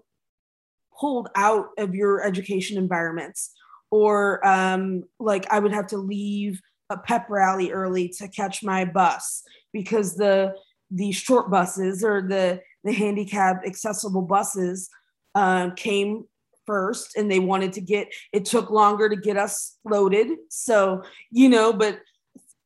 pulled 1.00 1.30
out 1.36 1.68
of 1.78 1.96
your 1.96 2.24
education 2.24 2.78
environments, 2.78 3.52
or 3.92 4.46
um, 4.48 5.04
like 5.20 5.52
I 5.52 5.60
would 5.60 5.74
have 5.74 5.88
to 5.88 5.98
leave 5.98 6.62
a 6.90 6.98
pep 6.98 7.28
rally 7.30 7.72
early 7.72 8.10
to 8.10 8.28
catch 8.28 8.64
my 8.64 8.86
bus 8.86 9.44
because 9.72 10.16
the 10.16 10.54
the 10.92 11.12
short 11.12 11.50
buses 11.50 12.04
or 12.04 12.22
the 12.22 12.62
the 12.84 12.94
handicap 12.94 13.64
accessible 13.66 14.22
buses 14.22 14.90
um, 15.36 15.74
came 15.76 16.26
first 16.66 17.16
and 17.18 17.30
they 17.30 17.40
wanted 17.40 17.74
to 17.74 17.82
get 17.82 18.08
it 18.32 18.46
took 18.46 18.70
longer 18.70 19.10
to 19.10 19.16
get 19.16 19.38
us 19.38 19.78
loaded. 19.84 20.30
So 20.50 21.04
you 21.32 21.50
know 21.50 21.74
but 21.74 22.00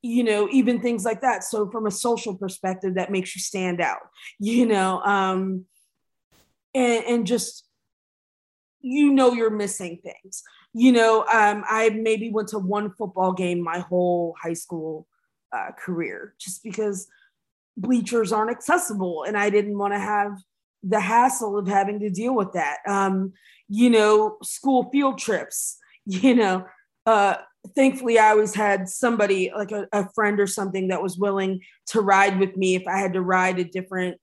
you 0.01 0.23
know 0.23 0.47
even 0.51 0.81
things 0.81 1.05
like 1.05 1.21
that. 1.21 1.43
So 1.43 1.69
from 1.71 1.87
a 1.87 1.91
social 1.91 2.35
perspective 2.35 2.95
that 2.95 3.11
makes 3.11 3.35
you 3.35 3.41
stand 3.41 3.81
out 3.81 4.01
you 4.39 4.65
know 4.65 5.01
um 5.01 5.65
and, 6.73 7.03
and 7.05 7.27
just 7.27 7.67
you 8.81 9.11
know 9.11 9.33
you're 9.33 9.49
missing 9.49 9.99
things. 10.03 10.43
You 10.73 10.91
know, 10.91 11.25
um, 11.31 11.63
I 11.67 11.89
maybe 11.89 12.29
went 12.29 12.49
to 12.49 12.59
one 12.59 12.91
football 12.91 13.33
game 13.33 13.61
my 13.61 13.79
whole 13.79 14.35
high 14.41 14.53
school 14.53 15.07
uh, 15.51 15.71
career 15.77 16.35
just 16.39 16.63
because 16.63 17.07
bleachers 17.75 18.31
aren't 18.31 18.51
accessible 18.51 19.23
and 19.23 19.37
I 19.37 19.49
didn't 19.49 19.77
want 19.77 19.93
to 19.93 19.99
have 19.99 20.37
the 20.83 20.99
hassle 20.99 21.57
of 21.57 21.67
having 21.67 21.99
to 21.99 22.09
deal 22.09 22.35
with 22.35 22.53
that. 22.53 22.77
Um, 22.87 23.33
you 23.67 23.89
know, 23.89 24.37
school 24.43 24.89
field 24.91 25.17
trips, 25.17 25.77
you 26.05 26.35
know, 26.35 26.65
uh, 27.05 27.35
thankfully 27.75 28.19
I 28.19 28.29
always 28.31 28.55
had 28.55 28.87
somebody 28.89 29.51
like 29.55 29.71
a, 29.71 29.87
a 29.91 30.09
friend 30.13 30.39
or 30.39 30.47
something 30.47 30.89
that 30.89 31.01
was 31.01 31.17
willing 31.17 31.61
to 31.87 32.01
ride 32.01 32.39
with 32.39 32.55
me 32.55 32.75
if 32.75 32.83
I 32.87 32.97
had 32.97 33.13
to 33.13 33.21
ride 33.21 33.59
a 33.59 33.63
different 33.63 34.19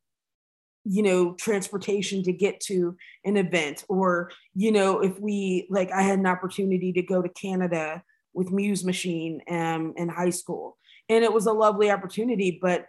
you 0.84 1.02
know 1.02 1.34
transportation 1.34 2.22
to 2.22 2.32
get 2.32 2.60
to 2.60 2.94
an 3.24 3.36
event 3.36 3.84
or 3.88 4.30
you 4.54 4.70
know 4.70 5.00
if 5.00 5.18
we 5.18 5.66
like 5.70 5.90
i 5.92 6.02
had 6.02 6.18
an 6.18 6.26
opportunity 6.26 6.92
to 6.92 7.00
go 7.00 7.22
to 7.22 7.28
canada 7.30 8.02
with 8.34 8.50
muse 8.50 8.84
machine 8.84 9.40
um, 9.48 9.94
in 9.96 10.08
high 10.08 10.30
school. 10.30 10.76
And 11.08 11.24
it 11.24 11.32
was 11.32 11.46
a 11.46 11.52
lovely 11.52 11.90
opportunity 11.90 12.58
but 12.60 12.86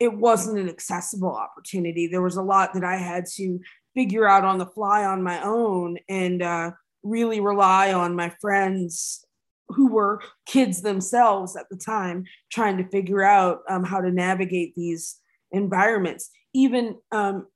it 0.00 0.12
wasn't 0.12 0.58
an 0.58 0.68
accessible 0.68 1.32
opportunity. 1.32 2.08
There 2.08 2.22
was 2.22 2.36
a 2.36 2.42
lot 2.42 2.74
that 2.74 2.84
i 2.84 2.96
had 2.96 3.26
to 3.36 3.60
figure 3.94 4.26
out 4.26 4.44
on 4.44 4.58
the 4.58 4.66
fly 4.66 5.04
on 5.04 5.22
my 5.22 5.42
own 5.42 5.98
and 6.08 6.42
uh, 6.42 6.70
really 7.02 7.40
rely 7.40 7.92
on 7.92 8.16
my 8.16 8.32
friends 8.40 9.24
who 9.68 9.88
were 9.88 10.20
kids 10.46 10.82
themselves 10.82 11.56
at 11.56 11.66
the 11.70 11.76
time 11.76 12.24
trying 12.50 12.76
to 12.78 12.88
figure 12.88 13.22
out 13.22 13.60
um, 13.68 13.84
how 13.84 14.00
to 14.00 14.10
navigate 14.10 14.74
these 14.74 15.18
environments 15.52 16.30
even 16.54 16.96
um, 17.10 17.46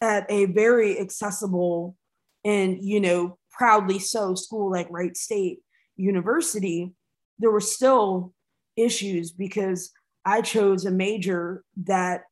at 0.00 0.30
a 0.30 0.46
very 0.46 0.98
accessible 0.98 1.96
and 2.44 2.82
you 2.82 3.00
know 3.00 3.38
proudly 3.50 3.98
so 3.98 4.34
school 4.34 4.70
like 4.70 4.86
wright 4.90 5.16
state 5.16 5.60
university 5.96 6.92
there 7.38 7.50
were 7.50 7.60
still 7.60 8.32
issues 8.76 9.32
because 9.32 9.92
i 10.24 10.40
chose 10.40 10.84
a 10.84 10.90
major 10.90 11.64
that 11.76 12.22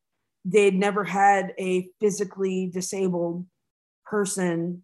they'd 0.45 0.75
never 0.75 1.05
had 1.05 1.53
a 1.59 1.89
physically 2.01 2.71
disabled 2.73 3.47
person 4.05 4.83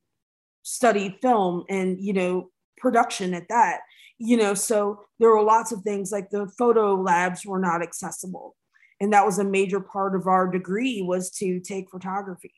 study 0.62 1.18
film 1.20 1.64
and 1.68 2.00
you 2.00 2.12
know 2.12 2.50
production 2.78 3.34
at 3.34 3.48
that 3.48 3.80
you 4.18 4.36
know 4.36 4.54
so 4.54 5.00
there 5.18 5.30
were 5.30 5.42
lots 5.42 5.72
of 5.72 5.82
things 5.82 6.12
like 6.12 6.30
the 6.30 6.48
photo 6.56 6.94
labs 6.94 7.44
were 7.44 7.58
not 7.58 7.82
accessible 7.82 8.54
and 9.00 9.12
that 9.12 9.24
was 9.24 9.38
a 9.38 9.44
major 9.44 9.80
part 9.80 10.14
of 10.14 10.26
our 10.26 10.46
degree 10.46 11.02
was 11.02 11.30
to 11.30 11.60
take 11.60 11.90
photography 11.90 12.54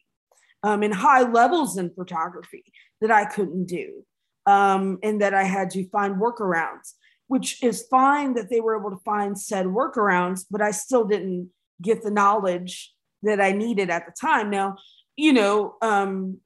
um, 0.62 0.82
and 0.82 0.94
high 0.94 1.22
levels 1.22 1.76
in 1.76 1.90
photography 1.90 2.64
that 3.00 3.10
i 3.10 3.24
couldn't 3.24 3.66
do 3.66 4.04
um, 4.46 4.98
and 5.02 5.20
that 5.20 5.34
i 5.34 5.44
had 5.44 5.70
to 5.70 5.88
find 5.88 6.16
workarounds 6.16 6.94
which 7.28 7.62
is 7.62 7.86
fine 7.88 8.34
that 8.34 8.50
they 8.50 8.60
were 8.60 8.78
able 8.78 8.90
to 8.90 9.04
find 9.04 9.38
said 9.38 9.66
workarounds 9.66 10.44
but 10.50 10.60
i 10.60 10.70
still 10.70 11.04
didn't 11.04 11.50
get 11.82 12.02
the 12.02 12.10
knowledge 12.10 12.92
that 13.22 13.40
i 13.40 13.52
needed 13.52 13.90
at 13.90 14.06
the 14.06 14.12
time. 14.18 14.50
Now 14.50 14.76
you 15.20 15.32
know 15.32 15.74
um, 15.82 16.38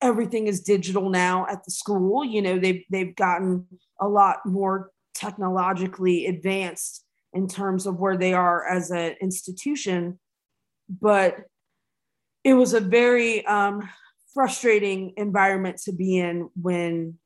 everything 0.00 0.46
is 0.46 0.60
digital 0.60 1.10
now 1.10 1.46
at 1.50 1.64
the 1.64 1.70
school. 1.70 2.24
You 2.24 2.42
know 2.42 2.58
they've, 2.58 2.84
they've 2.90 3.14
gotten 3.14 3.66
a 4.00 4.08
lot 4.08 4.38
more 4.46 4.90
technologically 5.14 6.26
advanced 6.26 7.04
in 7.32 7.48
terms 7.48 7.86
of 7.86 7.98
where 7.98 8.16
they 8.16 8.32
are 8.32 8.66
as 8.66 8.90
an 8.90 9.14
institution. 9.20 10.18
But 10.88 11.36
it 12.44 12.54
was 12.54 12.74
a 12.74 12.80
very 12.80 13.44
um, 13.46 13.88
frustrating 14.34 15.12
environment 15.16 15.78
to 15.84 15.92
be 15.92 16.18
in 16.18 16.48
when 16.60 17.18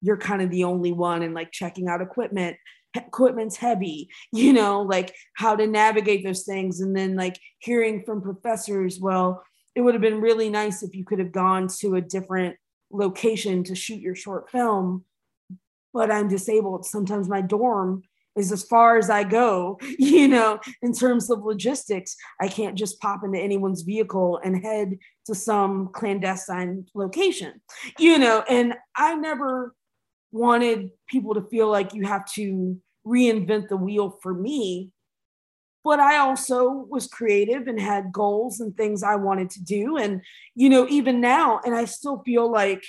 you're 0.00 0.16
kind 0.16 0.42
of 0.42 0.50
the 0.50 0.64
only 0.64 0.92
one 0.92 1.22
and 1.22 1.34
like 1.34 1.52
checking 1.52 1.88
out 1.88 2.02
equipment 2.02 2.56
equipment's 2.94 3.56
heavy 3.56 4.08
you 4.32 4.52
know 4.52 4.82
like 4.82 5.14
how 5.34 5.56
to 5.56 5.66
navigate 5.66 6.24
those 6.24 6.42
things 6.42 6.80
and 6.80 6.94
then 6.94 7.16
like 7.16 7.38
hearing 7.58 8.02
from 8.04 8.20
professors 8.20 8.98
well 9.00 9.42
it 9.74 9.80
would 9.80 9.94
have 9.94 10.02
been 10.02 10.20
really 10.20 10.50
nice 10.50 10.82
if 10.82 10.94
you 10.94 11.04
could 11.04 11.18
have 11.18 11.32
gone 11.32 11.66
to 11.66 11.94
a 11.94 12.00
different 12.00 12.56
location 12.90 13.64
to 13.64 13.74
shoot 13.74 14.00
your 14.00 14.14
short 14.14 14.50
film 14.50 15.04
but 15.94 16.10
i'm 16.10 16.28
disabled 16.28 16.84
sometimes 16.84 17.28
my 17.28 17.40
dorm 17.40 18.02
is 18.36 18.52
as 18.52 18.62
far 18.64 18.96
as 18.96 19.10
I 19.10 19.24
go, 19.24 19.78
you 19.98 20.28
know, 20.28 20.58
in 20.80 20.92
terms 20.92 21.30
of 21.30 21.44
logistics. 21.44 22.16
I 22.40 22.48
can't 22.48 22.76
just 22.76 23.00
pop 23.00 23.22
into 23.24 23.38
anyone's 23.38 23.82
vehicle 23.82 24.40
and 24.44 24.62
head 24.62 24.98
to 25.26 25.34
some 25.34 25.90
clandestine 25.92 26.86
location, 26.94 27.60
you 27.98 28.18
know, 28.18 28.44
and 28.48 28.74
I 28.96 29.14
never 29.14 29.74
wanted 30.32 30.90
people 31.08 31.34
to 31.34 31.42
feel 31.42 31.70
like 31.70 31.94
you 31.94 32.06
have 32.06 32.24
to 32.34 32.80
reinvent 33.06 33.68
the 33.68 33.76
wheel 33.76 34.18
for 34.22 34.32
me. 34.32 34.90
But 35.84 35.98
I 35.98 36.18
also 36.18 36.86
was 36.88 37.08
creative 37.08 37.66
and 37.66 37.78
had 37.78 38.12
goals 38.12 38.60
and 38.60 38.76
things 38.76 39.02
I 39.02 39.16
wanted 39.16 39.50
to 39.50 39.64
do. 39.64 39.96
And, 39.96 40.22
you 40.54 40.70
know, 40.70 40.86
even 40.88 41.20
now, 41.20 41.60
and 41.64 41.74
I 41.74 41.86
still 41.86 42.22
feel 42.24 42.50
like 42.50 42.84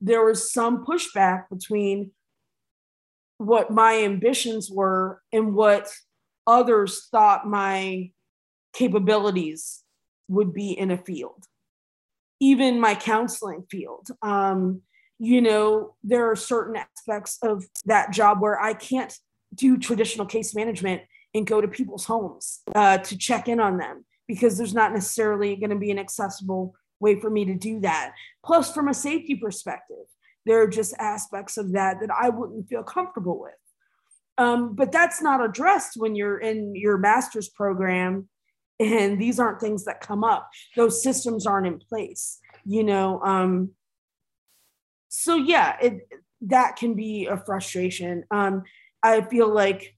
there 0.00 0.24
was 0.24 0.52
some 0.52 0.84
pushback 0.84 1.44
between 1.48 2.10
what 3.46 3.70
my 3.70 4.02
ambitions 4.02 4.70
were 4.70 5.20
and 5.32 5.54
what 5.54 5.90
others 6.46 7.08
thought 7.10 7.46
my 7.46 8.10
capabilities 8.72 9.82
would 10.28 10.52
be 10.52 10.72
in 10.72 10.90
a 10.90 10.98
field 10.98 11.44
even 12.40 12.78
my 12.78 12.94
counseling 12.94 13.64
field. 13.70 14.08
Um, 14.20 14.82
you 15.18 15.40
know 15.40 15.94
there 16.02 16.30
are 16.30 16.36
certain 16.36 16.76
aspects 16.76 17.38
of 17.42 17.64
that 17.84 18.12
job 18.12 18.40
where 18.40 18.60
i 18.60 18.74
can't 18.74 19.16
do 19.54 19.78
traditional 19.78 20.26
case 20.26 20.54
management 20.54 21.02
and 21.34 21.46
go 21.46 21.60
to 21.60 21.68
people's 21.68 22.04
homes 22.04 22.60
uh, 22.74 22.98
to 22.98 23.16
check 23.16 23.48
in 23.48 23.60
on 23.60 23.78
them 23.78 24.04
because 24.26 24.56
there's 24.56 24.74
not 24.74 24.92
necessarily 24.92 25.56
going 25.56 25.70
to 25.70 25.76
be 25.76 25.90
an 25.90 25.98
accessible 25.98 26.74
way 27.00 27.18
for 27.20 27.28
me 27.28 27.44
to 27.44 27.54
do 27.54 27.80
that. 27.80 28.14
Plus 28.44 28.72
from 28.72 28.88
a 28.88 28.94
safety 28.94 29.34
perspective 29.34 30.06
there 30.46 30.62
are 30.62 30.68
just 30.68 30.94
aspects 30.98 31.56
of 31.56 31.72
that 31.72 32.00
that 32.00 32.10
I 32.10 32.28
wouldn't 32.28 32.68
feel 32.68 32.82
comfortable 32.82 33.40
with. 33.40 33.54
Um, 34.36 34.74
but 34.74 34.92
that's 34.92 35.22
not 35.22 35.44
addressed 35.44 35.96
when 35.96 36.14
you're 36.14 36.38
in 36.38 36.74
your 36.74 36.98
master's 36.98 37.48
program, 37.48 38.28
and 38.80 39.20
these 39.20 39.38
aren't 39.38 39.60
things 39.60 39.84
that 39.84 40.00
come 40.00 40.24
up. 40.24 40.50
Those 40.76 41.02
systems 41.02 41.46
aren't 41.46 41.68
in 41.68 41.78
place, 41.78 42.40
you 42.64 42.82
know. 42.82 43.20
Um, 43.22 43.70
so 45.08 45.36
yeah, 45.36 45.76
it 45.80 46.08
that 46.42 46.76
can 46.76 46.94
be 46.94 47.26
a 47.26 47.36
frustration. 47.36 48.24
Um, 48.30 48.64
I 49.02 49.20
feel 49.22 49.52
like 49.52 49.96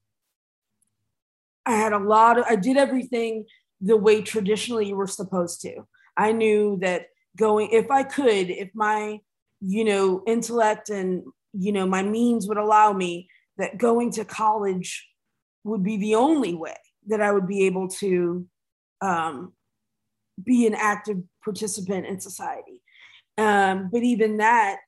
I 1.65 1.73
had 1.73 1.93
a 1.93 1.99
lot 1.99 2.39
of 2.39 2.45
I 2.49 2.57
did 2.57 2.77
everything 2.77 3.47
the 3.81 3.97
way 3.97 4.21
traditionally 4.21 4.89
you 4.89 4.97
were 4.97 5.07
supposed 5.07 5.63
to. 5.63 5.87
I 6.17 6.33
knew 6.33 6.79
that 6.83 7.07
going 7.37 7.71
if 7.73 7.91
I 7.91 8.03
could, 8.03 8.51
if 8.51 8.71
my 8.75 9.21
you 9.61 9.85
know, 9.85 10.23
intellect 10.27 10.91
and, 10.91 11.25
you 11.53 11.73
know, 11.73 11.87
my 11.87 12.03
means 12.03 12.47
would 12.47 12.59
allow 12.59 12.93
me 12.93 13.29
that 13.59 13.79
going 13.79 14.11
to 14.13 14.25
college 14.25 15.09
would 15.65 15.83
be 15.83 15.97
the 15.97 16.15
only 16.15 16.55
way 16.55 16.77
that 17.07 17.21
I 17.21 17.33
would 17.33 17.47
be 17.47 17.67
able 17.67 17.89
to 17.89 18.47
um, 19.01 19.53
be 20.43 20.67
an 20.67 20.75
active 20.75 21.19
participant 21.43 22.07
in 22.07 22.21
society. 22.21 22.83
Um, 23.39 23.91
but 23.93 24.03
even 24.03 24.39
that 24.39 24.79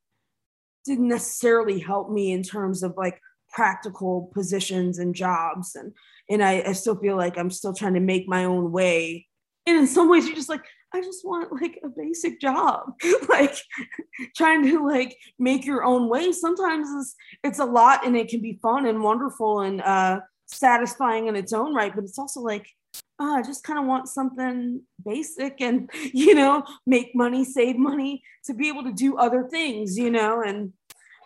didn't 0.85 1.09
necessarily 1.09 1.79
help 1.79 2.11
me 2.11 2.33
in 2.33 2.43
terms 2.43 2.83
of 2.83 2.95
like 2.97 3.21
practical 3.51 4.31
positions 4.35 4.99
and 4.99 5.15
jobs. 5.15 5.75
And, 5.75 5.93
and 6.29 6.43
I, 6.43 6.63
I 6.67 6.73
still 6.73 6.97
feel 6.97 7.17
like 7.17 7.39
I'm 7.39 7.51
still 7.51 7.73
trying 7.73 7.95
to 7.95 8.01
make 8.01 8.29
my 8.29 8.45
own 8.45 8.73
way. 8.73 9.27
And 9.67 9.79
in 9.79 9.87
some 9.87 10.09
ways, 10.09 10.27
you're 10.27 10.37
just 10.37 10.49
like, 10.49 10.65
I 10.95 11.01
just 11.01 11.25
want 11.25 11.53
like 11.53 11.81
a 11.85 11.89
basic 11.89 12.41
job. 12.41 12.93
like 13.29 13.55
trying 14.37 14.65
to 14.65 14.87
like 14.87 15.17
make 15.39 15.67
your 15.67 15.85
own 15.85 16.09
way 16.09 16.33
sometimes 16.33 16.89
it's, 16.99 17.15
it's 17.45 17.59
a 17.59 17.65
lot 17.65 18.07
and 18.07 18.17
it 18.17 18.29
can 18.29 18.41
be 18.41 18.59
fun 18.63 18.87
and 18.87 19.03
wonderful 19.03 19.61
and 19.61 19.83
uh, 19.83 20.21
satisfying 20.47 21.27
in 21.27 21.37
its 21.37 21.53
own 21.53 21.75
right, 21.75 21.95
but 21.95 22.05
it's 22.05 22.19
also 22.19 22.41
like 22.41 22.67
oh, 23.21 23.37
I 23.37 23.43
just 23.43 23.65
kind 23.65 23.79
of 23.79 23.87
want 23.87 24.09
something 24.09 24.83
basic 25.05 25.61
and 25.61 25.91
you 26.13 26.35
know 26.35 26.65
make 26.87 27.15
money, 27.15 27.45
save 27.45 27.77
money 27.77 28.23
to 28.45 28.55
be 28.55 28.69
able 28.69 28.85
to 28.85 28.93
do 28.93 29.17
other 29.17 29.49
things, 29.49 29.99
you 29.99 30.11
know, 30.11 30.43
and 30.43 30.73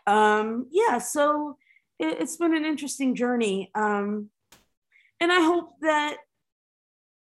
um, 0.06 0.66
yeah, 0.70 0.98
so 0.98 1.56
it, 1.98 2.18
has 2.18 2.36
been 2.36 2.56
an 2.56 2.64
interesting 2.64 3.14
journey, 3.14 3.70
um, 3.74 4.30
and 5.20 5.30
I 5.30 5.40
hope 5.40 5.74
that 5.82 6.16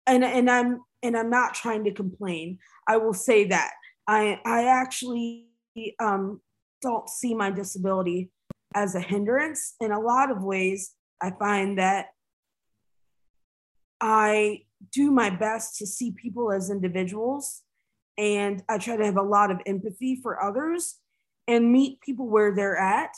and 0.08 0.24
and 0.24 0.50
I'm 0.50 0.82
and 1.04 1.18
I'm 1.18 1.30
not 1.30 1.54
trying 1.54 1.84
to 1.84 1.92
complain. 1.92 2.58
I 2.88 2.98
will 2.98 3.14
say 3.14 3.46
that 3.46 3.72
I 4.08 4.40
I 4.46 4.66
actually 4.66 5.48
um, 6.00 6.42
don't 6.82 7.10
see 7.10 7.34
my 7.34 7.52
disability 7.52 8.32
as 8.74 8.96
a 8.96 9.02
hindrance. 9.02 9.76
In 9.80 9.92
a 9.92 10.00
lot 10.00 10.32
of 10.32 10.42
ways, 10.42 10.96
I 11.22 11.32
find 11.32 11.78
that 11.78 12.08
I 14.02 14.64
do 14.92 15.12
my 15.12 15.30
best 15.30 15.78
to 15.78 15.88
see 15.88 16.12
people 16.12 16.52
as 16.52 16.70
individuals 16.70 17.62
and 18.18 18.62
I 18.70 18.78
try 18.78 18.98
to 18.98 19.06
have 19.06 19.18
a 19.18 19.24
lot 19.24 19.50
of 19.50 19.60
empathy 19.66 20.20
for 20.22 20.44
others 20.44 21.00
and 21.48 21.72
meet 21.72 22.02
people 22.02 22.28
where 22.28 22.54
they're 22.54 22.78
at. 22.78 23.12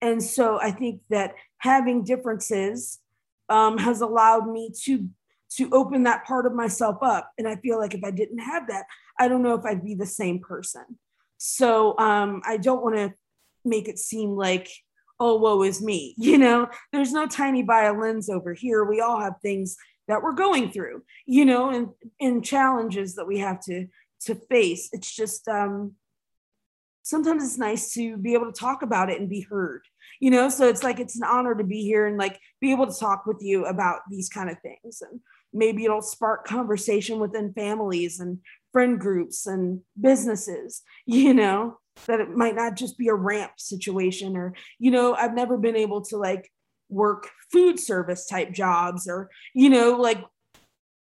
And 0.00 0.22
so 0.22 0.60
I 0.60 0.70
think 0.70 1.00
that 1.10 1.34
having 1.58 2.04
differences 2.04 3.00
um, 3.48 3.78
has 3.78 4.00
allowed 4.00 4.48
me 4.48 4.70
to 4.84 5.08
to 5.56 5.68
open 5.70 6.02
that 6.04 6.24
part 6.24 6.46
of 6.46 6.54
myself 6.54 6.98
up. 7.02 7.30
And 7.38 7.48
I 7.48 7.56
feel 7.56 7.78
like 7.78 7.94
if 7.94 8.04
I 8.04 8.10
didn't 8.10 8.38
have 8.38 8.68
that, 8.68 8.84
I 9.18 9.28
don't 9.28 9.42
know 9.42 9.54
if 9.54 9.64
I'd 9.64 9.84
be 9.84 9.94
the 9.94 10.06
same 10.06 10.40
person. 10.40 10.84
So 11.38 11.98
um, 11.98 12.42
I 12.44 12.56
don't 12.56 12.82
want 12.82 12.96
to 12.96 13.14
make 13.64 13.88
it 13.88 13.98
seem 13.98 14.30
like, 14.30 14.68
oh, 15.20 15.36
woe 15.36 15.62
is 15.62 15.82
me. 15.82 16.14
You 16.18 16.38
know, 16.38 16.68
there's 16.92 17.12
no 17.12 17.26
tiny 17.26 17.62
violins 17.62 18.28
over 18.28 18.52
here. 18.54 18.84
We 18.84 19.00
all 19.00 19.20
have 19.20 19.34
things 19.42 19.76
that 20.06 20.22
we're 20.22 20.32
going 20.32 20.70
through, 20.70 21.02
you 21.26 21.44
know, 21.44 21.70
and, 21.70 21.88
and 22.20 22.44
challenges 22.44 23.14
that 23.14 23.26
we 23.26 23.38
have 23.38 23.60
to 23.64 23.86
to 24.22 24.34
face. 24.34 24.88
It's 24.92 25.14
just 25.14 25.46
um, 25.48 25.94
sometimes 27.02 27.44
it's 27.44 27.58
nice 27.58 27.92
to 27.94 28.16
be 28.16 28.34
able 28.34 28.52
to 28.52 28.58
talk 28.58 28.82
about 28.82 29.10
it 29.10 29.20
and 29.20 29.28
be 29.28 29.40
heard, 29.40 29.82
you 30.20 30.30
know. 30.30 30.48
So 30.48 30.68
it's 30.68 30.82
like 30.82 30.98
it's 30.98 31.16
an 31.16 31.24
honor 31.24 31.54
to 31.54 31.64
be 31.64 31.82
here 31.82 32.06
and 32.06 32.18
like 32.18 32.38
be 32.60 32.70
able 32.70 32.86
to 32.86 32.98
talk 32.98 33.26
with 33.26 33.38
you 33.40 33.66
about 33.66 34.00
these 34.10 34.28
kind 34.28 34.50
of 34.50 34.58
things, 34.60 35.02
and 35.02 35.20
maybe 35.52 35.84
it'll 35.84 36.02
spark 36.02 36.46
conversation 36.46 37.18
within 37.18 37.52
families 37.52 38.20
and 38.20 38.38
friend 38.72 38.98
groups 38.98 39.46
and 39.46 39.80
businesses, 40.00 40.82
you 41.06 41.34
know, 41.34 41.78
that 42.06 42.20
it 42.20 42.30
might 42.30 42.54
not 42.54 42.76
just 42.76 42.96
be 42.96 43.08
a 43.08 43.14
ramp 43.14 43.52
situation 43.58 44.36
or, 44.36 44.54
you 44.78 44.90
know, 44.90 45.14
I've 45.14 45.34
never 45.34 45.56
been 45.56 45.76
able 45.76 46.02
to 46.06 46.16
like 46.16 46.50
work 46.88 47.28
food 47.52 47.78
service 47.78 48.26
type 48.26 48.52
jobs 48.52 49.08
or, 49.08 49.30
you 49.52 49.68
know, 49.68 49.96
like 49.96 50.24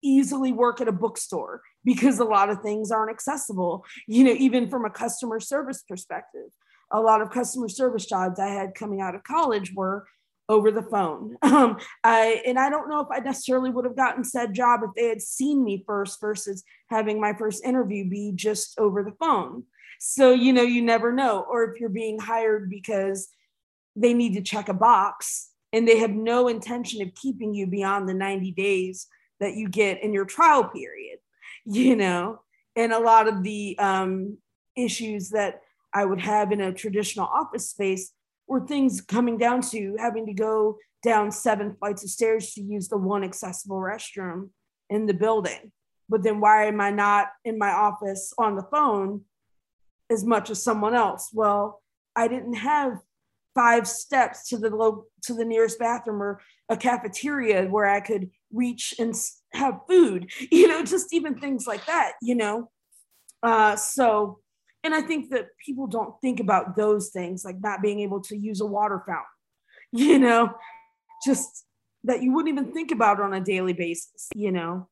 easily 0.04 0.52
work 0.52 0.82
at 0.82 0.88
a 0.88 0.92
bookstore 0.92 1.62
because 1.84 2.20
a 2.20 2.26
lot 2.26 2.50
of 2.50 2.62
things 2.62 2.92
aren't 2.92 3.12
accessible, 3.12 3.86
you 4.08 4.24
know, 4.24 4.34
even 4.34 4.70
from 4.70 4.86
a 4.86 4.90
customer 4.90 5.40
service 5.40 5.84
perspective. 5.88 6.50
A 6.92 7.00
lot 7.02 7.22
of 7.22 7.32
customer 7.32 7.70
service 7.70 8.06
jobs 8.06 8.40
I 8.40 8.48
had 8.48 8.76
coming 8.76 9.02
out 9.02 9.16
of 9.16 9.24
college 9.24 9.74
were 9.76 10.08
over 10.50 10.72
the 10.72 10.84
phone. 10.84 11.38
Um, 11.48 11.78
I 12.04 12.42
and 12.46 12.60
I 12.60 12.70
don't 12.70 12.90
know 12.90 13.00
if 13.00 13.08
I 13.12 13.20
necessarily 13.20 13.70
would 13.70 13.86
have 13.86 13.96
gotten 13.96 14.24
said 14.24 14.54
job 14.54 14.82
if 14.84 14.92
they 14.96 15.08
had 15.08 15.22
seen 15.22 15.64
me 15.64 15.84
first 15.88 16.22
versus 16.22 16.64
having 16.90 17.20
my 17.20 17.34
first 17.34 17.64
interview 17.64 18.08
be 18.08 18.34
just 18.36 18.78
over 18.78 19.02
the 19.02 19.16
phone. 19.20 19.64
So 20.00 20.34
you 20.34 20.54
know, 20.54 20.62
you 20.62 20.82
never 20.82 21.12
know. 21.12 21.46
Or 21.50 21.64
if 21.64 21.80
you're 21.80 21.90
being 21.90 22.20
hired 22.20 22.70
because 22.70 23.30
they 23.96 24.14
need 24.14 24.34
to 24.36 24.42
check 24.42 24.70
a 24.70 24.74
box 24.74 25.50
and 25.74 25.88
they 25.88 25.98
have 25.98 26.12
no 26.12 26.48
intention 26.48 27.02
of 27.02 27.16
keeping 27.16 27.54
you 27.54 27.66
beyond 27.66 28.08
the 28.08 28.14
90 28.14 28.52
days 28.52 29.08
that 29.40 29.56
you 29.56 29.70
get 29.70 30.04
in 30.04 30.14
your 30.14 30.26
trial 30.26 30.66
period, 30.66 31.20
you 31.66 31.96
know, 31.96 32.42
and 32.76 32.94
a 32.94 33.00
lot 33.00 33.28
of 33.28 33.44
the 33.44 33.78
um, 33.80 34.38
issues 34.76 35.30
that 35.30 35.62
I 35.94 36.06
would 36.06 36.22
have 36.22 36.52
in 36.52 36.62
a 36.62 36.74
traditional 36.74 37.26
office 37.26 37.70
space 37.70 38.12
were 38.48 38.66
things 38.66 39.02
coming 39.02 39.38
down 39.38 39.62
to 39.62 39.96
having 40.00 40.26
to 40.26 40.34
go 40.34 40.78
down 41.04 41.32
seven 41.32 41.76
flights 41.80 42.04
of 42.04 42.10
stairs 42.10 42.54
to 42.54 42.62
use 42.62 42.88
the 42.88 42.98
one 42.98 43.24
accessible 43.24 43.78
restroom 43.78 44.50
in 44.90 45.06
the 45.06 45.14
building. 45.14 45.72
But 46.10 46.24
then 46.24 46.40
why 46.40 46.66
am 46.66 46.80
I 46.80 46.92
not 46.92 47.28
in 47.44 47.58
my 47.58 47.70
office 47.70 48.34
on 48.38 48.56
the 48.56 48.64
phone 48.64 49.22
as 50.10 50.24
much 50.24 50.50
as 50.50 50.64
someone 50.64 50.96
else? 50.96 51.30
Well, 51.34 51.82
I 52.16 52.28
didn't 52.28 52.56
have 52.56 53.00
five 53.54 53.88
steps 53.88 54.48
to 54.50 54.58
the 54.58 54.70
low 54.70 55.06
to 55.24 55.34
the 55.34 55.44
nearest 55.44 55.80
bathroom 55.80 56.22
or 56.22 56.40
a 56.70 56.78
cafeteria 56.78 57.66
where 57.68 57.88
I 57.88 58.00
could 58.00 58.30
reach 58.54 58.94
and 59.00 59.16
have 59.54 59.80
food, 59.88 60.32
you 60.52 60.68
know, 60.68 60.84
just 60.84 61.14
even 61.14 61.40
things 61.40 61.68
like 61.68 61.86
that, 61.86 62.14
you 62.22 62.36
know. 62.36 62.70
Uh, 63.44 63.76
so 63.76 64.40
and 64.84 64.94
I 64.94 65.02
think 65.02 65.30
that 65.32 65.48
people 65.64 65.88
don't 65.88 66.20
think 66.22 66.40
about 66.40 66.76
those 66.76 67.10
things, 67.10 67.44
like 67.44 67.60
not 67.62 67.82
being 67.82 68.00
able 68.00 68.22
to 68.22 68.38
use 68.38 68.62
a 68.62 68.66
water 68.66 69.04
fountain, 69.06 69.26
you 69.92 70.20
know, 70.20 70.54
just 71.26 71.66
that 72.04 72.24
you 72.24 72.34
wouldn't 72.34 72.54
even 72.54 72.72
think 72.72 72.92
about 72.92 73.20
on 73.20 73.34
a 73.34 73.42
daily 73.42 73.74
basis, 73.74 74.30
you 74.36 74.52
know, 74.52 74.88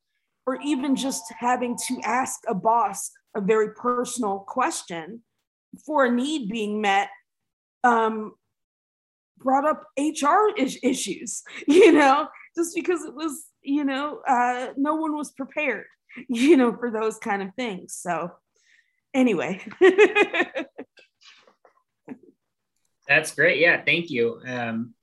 or 0.46 0.60
even 0.64 0.96
just 0.96 1.24
having 1.40 1.78
to 1.88 2.00
ask 2.04 2.40
a 2.48 2.54
boss 2.54 3.12
a 3.36 3.42
very 3.42 3.74
personal 3.74 4.40
question 4.40 5.22
for 5.86 6.06
a 6.06 6.12
need 6.12 6.50
being 6.50 6.82
met 6.82 7.10
um, 7.84 8.34
brought 9.38 9.66
up 9.66 9.84
HR 9.98 10.50
is- 10.58 10.80
issues, 10.82 11.44
you 11.68 11.92
know, 11.92 12.28
just 12.56 12.76
because 12.76 13.04
it 13.04 13.14
was, 13.14 13.46
you 13.62 13.84
know, 13.84 14.22
uh, 14.28 14.70
no 14.78 14.96
one 14.96 15.16
was 15.16 15.32
prepared, 15.32 15.86
you 16.30 16.58
know, 16.58 16.76
for 16.76 16.92
those 16.92 17.18
kind 17.18 17.42
of 17.42 17.50
things. 17.56 17.94
So, 17.94 18.32
anyway. 19.16 19.62
That's 23.08 23.34
great. 23.34 23.60
Yeah, 23.60 23.82
thank 23.84 24.10
you. 24.10 24.42
Um, 24.46 24.94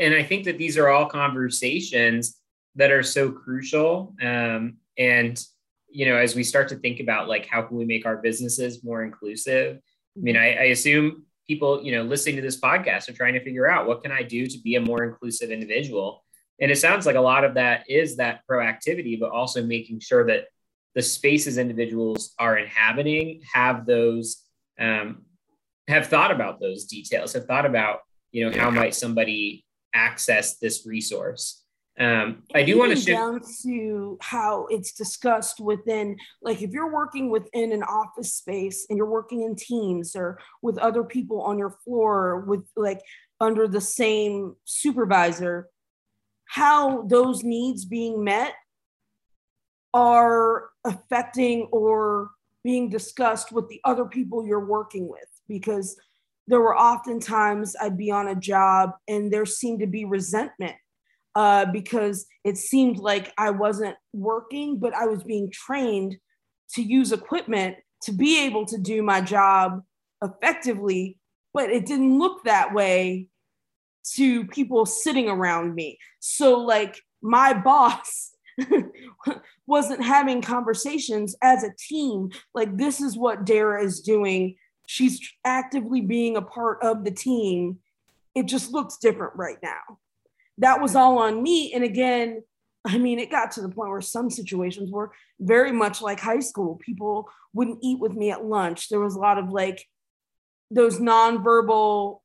and 0.00 0.14
I 0.14 0.22
think 0.22 0.44
that 0.44 0.58
these 0.58 0.78
are 0.78 0.88
all 0.88 1.06
conversations 1.06 2.36
that 2.76 2.90
are 2.90 3.02
so 3.02 3.30
crucial. 3.32 4.14
Um, 4.22 4.76
and 4.98 5.42
you 5.88 6.06
know, 6.06 6.16
as 6.16 6.34
we 6.34 6.42
start 6.42 6.68
to 6.68 6.76
think 6.76 6.98
about 7.00 7.28
like 7.28 7.46
how 7.46 7.62
can 7.62 7.76
we 7.76 7.84
make 7.84 8.04
our 8.04 8.16
businesses 8.16 8.82
more 8.82 9.04
inclusive, 9.04 9.78
I 10.16 10.20
mean, 10.20 10.36
I, 10.36 10.54
I 10.54 10.64
assume 10.64 11.24
people, 11.46 11.84
you 11.84 11.92
know, 11.92 12.02
listening 12.02 12.36
to 12.36 12.42
this 12.42 12.60
podcast 12.60 13.08
are 13.08 13.12
trying 13.12 13.34
to 13.34 13.44
figure 13.44 13.70
out 13.70 13.86
what 13.86 14.02
can 14.02 14.10
I 14.10 14.22
do 14.22 14.46
to 14.46 14.58
be 14.58 14.74
a 14.74 14.80
more 14.80 15.04
inclusive 15.04 15.50
individual. 15.50 16.24
And 16.60 16.70
it 16.70 16.78
sounds 16.78 17.06
like 17.06 17.16
a 17.16 17.20
lot 17.20 17.44
of 17.44 17.54
that 17.54 17.88
is 17.88 18.16
that 18.16 18.40
proactivity, 18.50 19.18
but 19.18 19.30
also 19.30 19.62
making 19.62 20.00
sure 20.00 20.26
that 20.26 20.46
the 20.94 21.02
spaces 21.02 21.58
individuals 21.58 22.34
are 22.38 22.56
inhabiting 22.56 23.42
have 23.52 23.86
those 23.86 24.42
um, 24.78 25.22
have 25.88 26.06
thought 26.06 26.30
about 26.30 26.60
those 26.60 26.84
details 26.84 27.32
have 27.32 27.46
thought 27.46 27.66
about 27.66 28.00
you 28.30 28.48
know 28.48 28.58
how 28.58 28.70
might 28.70 28.94
somebody 28.94 29.64
access 29.94 30.56
this 30.58 30.84
resource. 30.86 31.60
Um, 31.96 32.42
i 32.52 32.64
do 32.64 32.76
want 32.76 32.90
to 32.90 32.96
shift 32.96 33.06
down 33.06 33.40
to 33.62 34.18
how 34.20 34.66
it's 34.68 34.94
discussed 34.94 35.60
within 35.60 36.16
like 36.42 36.60
if 36.60 36.72
you're 36.72 36.92
working 36.92 37.30
within 37.30 37.70
an 37.70 37.84
office 37.84 38.34
space 38.34 38.84
and 38.90 38.96
you're 38.96 39.06
working 39.06 39.42
in 39.42 39.54
teams 39.54 40.16
or 40.16 40.40
with 40.60 40.76
other 40.78 41.04
people 41.04 41.40
on 41.40 41.56
your 41.56 41.70
floor 41.84 42.40
with 42.48 42.64
like 42.74 43.00
under 43.40 43.68
the 43.68 43.80
same 43.80 44.56
supervisor 44.64 45.68
how 46.46 47.02
those 47.02 47.44
needs 47.44 47.84
being 47.84 48.24
met 48.24 48.54
are 49.94 50.70
affecting 50.84 51.68
or 51.72 52.30
being 52.64 52.90
discussed 52.90 53.52
with 53.52 53.68
the 53.68 53.80
other 53.84 54.04
people 54.04 54.44
you're 54.44 54.64
working 54.64 55.08
with 55.08 55.28
because 55.48 55.96
there 56.46 56.60
were 56.60 56.74
often 56.74 57.20
times 57.20 57.74
I'd 57.80 57.96
be 57.96 58.10
on 58.10 58.28
a 58.28 58.34
job 58.34 58.90
and 59.08 59.32
there 59.32 59.46
seemed 59.46 59.80
to 59.80 59.86
be 59.86 60.04
resentment 60.04 60.74
uh, 61.34 61.66
because 61.66 62.26
it 62.44 62.58
seemed 62.58 62.98
like 62.98 63.32
I 63.38 63.50
wasn't 63.50 63.96
working, 64.12 64.78
but 64.78 64.94
I 64.94 65.06
was 65.06 65.22
being 65.22 65.50
trained 65.50 66.16
to 66.74 66.82
use 66.82 67.12
equipment 67.12 67.76
to 68.02 68.12
be 68.12 68.44
able 68.44 68.66
to 68.66 68.78
do 68.78 69.02
my 69.02 69.20
job 69.20 69.82
effectively, 70.22 71.18
but 71.52 71.70
it 71.70 71.86
didn't 71.86 72.18
look 72.18 72.44
that 72.44 72.74
way 72.74 73.28
to 74.14 74.46
people 74.46 74.84
sitting 74.84 75.28
around 75.28 75.74
me. 75.74 75.98
So, 76.20 76.58
like, 76.60 77.00
my 77.22 77.52
boss 77.64 78.33
wasn't 79.66 80.02
having 80.02 80.42
conversations 80.42 81.34
as 81.42 81.64
a 81.64 81.74
team. 81.78 82.30
Like 82.54 82.76
this 82.76 83.00
is 83.00 83.16
what 83.16 83.44
dara 83.44 83.82
is 83.82 84.00
doing. 84.00 84.56
She's 84.86 85.20
actively 85.44 86.00
being 86.00 86.36
a 86.36 86.42
part 86.42 86.82
of 86.82 87.04
the 87.04 87.10
team. 87.10 87.78
It 88.34 88.46
just 88.46 88.72
looks 88.72 88.98
different 88.98 89.34
right 89.36 89.58
now. 89.62 89.98
That 90.58 90.80
was 90.80 90.94
all 90.94 91.18
on 91.18 91.42
me. 91.42 91.72
And 91.72 91.84
again 91.84 92.42
i 92.86 92.98
mean 92.98 93.18
it 93.18 93.30
got 93.30 93.50
to 93.50 93.62
the 93.62 93.68
point 93.68 93.88
where 93.90 94.02
some 94.02 94.28
situations 94.28 94.90
were 94.90 95.10
very 95.40 95.72
much 95.72 96.02
like 96.02 96.20
high 96.20 96.40
school. 96.40 96.76
People 96.76 97.28
wouldn't 97.52 97.78
eat 97.82 97.98
with 97.98 98.12
me 98.12 98.30
at 98.30 98.44
lunch. 98.44 98.88
There 98.88 99.00
was 99.00 99.14
a 99.14 99.20
lot 99.20 99.38
of 99.38 99.50
like 99.50 99.86
those 100.70 100.98
nonverbal 100.98 102.20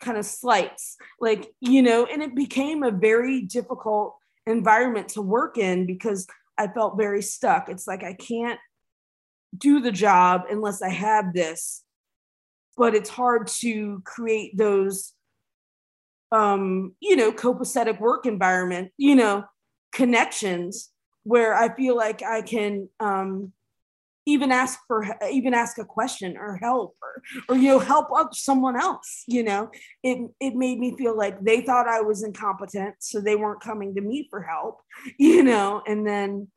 kind 0.00 0.16
of 0.16 0.24
slights. 0.24 0.96
Like 1.20 1.52
you 1.60 1.82
know 1.82 2.06
and 2.06 2.22
it 2.22 2.34
became 2.34 2.82
a 2.82 2.90
very 2.90 3.42
difficult 3.42 4.16
environment 4.46 5.08
to 5.10 5.22
work 5.22 5.58
in 5.58 5.86
because 5.86 6.26
I 6.58 6.68
felt 6.68 6.96
very 6.96 7.22
stuck. 7.22 7.68
It's 7.68 7.86
like 7.86 8.04
I 8.04 8.14
can't 8.14 8.60
do 9.56 9.80
the 9.80 9.92
job 9.92 10.42
unless 10.50 10.82
I 10.82 10.90
have 10.90 11.32
this. 11.32 11.82
But 12.76 12.94
it's 12.94 13.10
hard 13.10 13.46
to 13.60 14.02
create 14.04 14.56
those 14.56 15.12
um, 16.32 16.94
you 17.00 17.14
know, 17.14 17.30
copacetic 17.30 18.00
work 18.00 18.26
environment, 18.26 18.90
you 18.96 19.14
know, 19.14 19.44
connections 19.92 20.90
where 21.22 21.54
I 21.54 21.74
feel 21.74 21.96
like 21.96 22.22
I 22.22 22.42
can 22.42 22.88
um 22.98 23.52
even 24.26 24.50
ask 24.50 24.80
for 24.86 25.06
even 25.30 25.54
ask 25.54 25.78
a 25.78 25.84
question 25.84 26.36
or 26.36 26.56
help 26.56 26.96
or 27.02 27.22
or 27.48 27.56
you 27.56 27.68
know 27.68 27.78
help 27.78 28.08
up 28.16 28.34
someone 28.34 28.78
else 28.80 29.24
you 29.26 29.42
know? 29.42 29.70
It 30.02 30.30
it 30.40 30.54
made 30.54 30.78
me 30.78 30.96
feel 30.96 31.16
like 31.16 31.40
they 31.40 31.60
thought 31.60 31.88
i 31.88 32.00
was 32.00 32.22
incompetent 32.22 32.96
so 33.00 33.20
they 33.20 33.36
weren't 33.36 33.60
coming 33.60 33.94
to 33.94 34.00
me 34.00 34.26
for 34.30 34.42
help 34.42 34.80
you 35.18 35.42
know? 35.42 35.82
And 35.86 36.06
then 36.06 36.48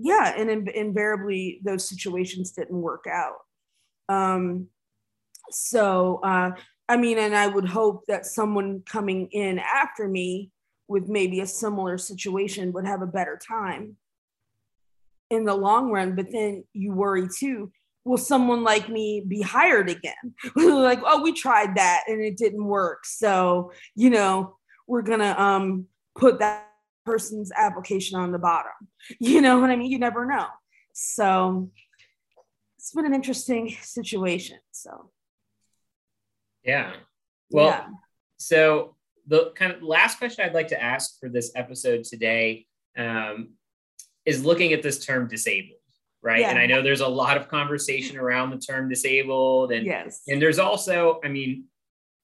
yeah, 0.00 0.32
and 0.34 0.50
in, 0.50 0.68
invariably 0.68 1.60
those 1.62 1.86
situations 1.86 2.52
didn't 2.52 2.80
work 2.80 3.04
out. 3.06 3.36
Um, 4.08 4.68
so, 5.50 6.20
uh, 6.24 6.52
I 6.88 6.96
mean, 6.96 7.18
and 7.18 7.36
I 7.36 7.46
would 7.46 7.68
hope 7.68 8.04
that 8.08 8.24
someone 8.24 8.82
coming 8.86 9.28
in 9.30 9.58
after 9.58 10.08
me 10.08 10.50
with 10.88 11.08
maybe 11.08 11.40
a 11.40 11.46
similar 11.46 11.98
situation 11.98 12.72
would 12.72 12.86
have 12.86 13.02
a 13.02 13.06
better 13.06 13.38
time 13.46 13.96
in 15.30 15.44
the 15.44 15.54
long 15.54 15.90
run. 15.90 16.16
But 16.16 16.30
then 16.30 16.64
you 16.72 16.92
worry 16.92 17.28
too 17.28 17.72
will 18.04 18.18
someone 18.18 18.64
like 18.64 18.88
me 18.88 19.22
be 19.26 19.42
hired 19.42 19.90
again? 19.90 20.34
like, 20.56 21.00
oh, 21.04 21.22
we 21.22 21.32
tried 21.32 21.76
that 21.76 22.04
and 22.08 22.20
it 22.20 22.36
didn't 22.36 22.64
work. 22.64 23.04
So, 23.04 23.72
you 23.94 24.10
know, 24.10 24.56
we're 24.86 25.02
gonna 25.02 25.34
um 25.38 25.86
put 26.16 26.40
that 26.40 26.66
person's 27.04 27.52
application 27.56 28.18
on 28.18 28.32
the 28.32 28.38
bottom. 28.38 28.72
You 29.18 29.40
know 29.40 29.58
what 29.58 29.70
I 29.70 29.76
mean? 29.76 29.90
You 29.90 29.98
never 29.98 30.26
know. 30.26 30.46
So 30.92 31.70
it's 32.76 32.92
been 32.92 33.06
an 33.06 33.14
interesting 33.14 33.76
situation. 33.82 34.58
So 34.72 35.10
yeah. 36.64 36.92
Well, 37.50 37.68
yeah. 37.68 37.86
so 38.36 38.96
the 39.26 39.52
kind 39.56 39.72
of 39.72 39.82
last 39.82 40.18
question 40.18 40.44
I'd 40.44 40.54
like 40.54 40.68
to 40.68 40.82
ask 40.82 41.18
for 41.18 41.28
this 41.28 41.52
episode 41.54 42.04
today 42.04 42.66
um, 42.98 43.54
is 44.26 44.44
looking 44.44 44.72
at 44.72 44.82
this 44.82 45.04
term 45.04 45.28
disabled, 45.28 45.78
right? 46.22 46.40
Yeah. 46.40 46.50
And 46.50 46.58
I 46.58 46.66
know 46.66 46.82
there's 46.82 47.00
a 47.00 47.08
lot 47.08 47.36
of 47.36 47.48
conversation 47.48 48.16
around 48.16 48.50
the 48.50 48.58
term 48.58 48.88
disabled, 48.88 49.72
and 49.72 49.86
yes, 49.86 50.22
and 50.28 50.40
there's 50.40 50.58
also, 50.58 51.20
I 51.24 51.28
mean, 51.28 51.64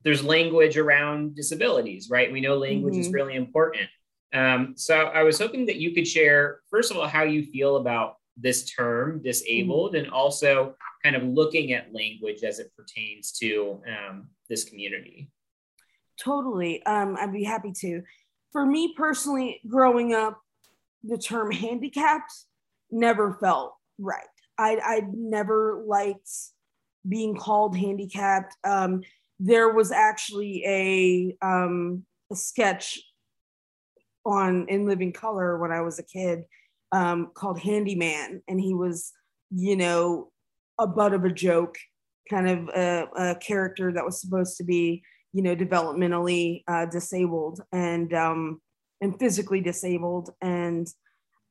there's 0.05 0.23
language 0.23 0.77
around 0.77 1.35
disabilities, 1.35 2.09
right? 2.11 2.31
We 2.31 2.41
know 2.41 2.57
language 2.57 2.95
mm-hmm. 2.95 3.01
is 3.01 3.13
really 3.13 3.35
important. 3.35 3.89
Um, 4.33 4.75
so 4.77 4.97
I 4.97 5.23
was 5.23 5.39
hoping 5.39 5.67
that 5.67 5.77
you 5.77 5.95
could 5.95 6.07
share, 6.07 6.61
first 6.71 6.91
of 6.91 6.97
all, 6.97 7.09
how 7.09 7.23
you 7.23 7.45
feel 7.45 7.77
about 7.77 8.17
this 8.37 8.71
term, 8.71 9.23
disabled, 9.23 9.95
mm-hmm. 9.95 10.05
and 10.05 10.13
also 10.13 10.75
kind 11.03 11.17
of 11.17 11.23
looking 11.25 11.73
at 11.73 11.93
language 11.95 12.43
as 12.43 12.59
it 12.59 12.71
pertains 12.77 13.33
to 13.33 13.81
um, 13.89 14.29
this 14.49 14.65
community. 14.65 15.31
Totally. 16.23 16.85
Um, 16.85 17.17
I'd 17.19 17.33
be 17.33 17.45
happy 17.45 17.73
to. 17.81 18.03
For 18.53 18.65
me 18.65 18.95
personally, 18.97 19.61
growing 19.67 20.15
up, 20.15 20.41
the 21.07 21.19
term 21.19 21.51
handicapped 21.51 22.33
never 22.91 23.35
felt 23.41 23.75
right. 23.99 24.27
I 24.59 24.79
I 24.83 25.03
never 25.13 25.83
liked 25.87 26.31
being 27.09 27.37
called 27.37 27.77
handicapped. 27.77 28.55
Um, 28.65 29.03
there 29.39 29.71
was 29.73 29.93
actually 29.93 30.65
a 30.67 31.37
um, 31.47 32.05
a 32.31 32.37
sketch 32.37 32.99
on 34.25 34.67
in 34.69 34.87
Living 34.87 35.13
Color 35.13 35.59
when 35.59 35.73
I 35.73 35.83
was 35.83 35.99
a 35.99 36.03
kid 36.03 36.45
um, 36.93 37.31
called 37.35 37.59
Handyman, 37.59 38.43
and 38.49 38.61
he 38.61 38.75
was, 38.75 39.13
you 39.51 39.77
know, 39.77 40.31
a 40.79 40.87
butt 40.87 41.15
of 41.15 41.25
a 41.25 41.33
joke, 41.33 41.77
kind 42.29 42.49
of 42.49 42.69
a, 42.69 43.09
a 43.17 43.35
character 43.37 43.93
that 43.93 44.05
was 44.05 44.21
supposed 44.21 44.57
to 44.59 44.65
be, 44.65 45.03
you 45.33 45.43
know, 45.43 45.55
developmentally 45.55 46.65
uh, 46.69 46.87
disabled 46.87 47.61
and 47.73 48.13
um, 48.15 48.61
and 49.01 49.19
physically 49.19 49.61
disabled. 49.61 50.31
And 50.41 50.87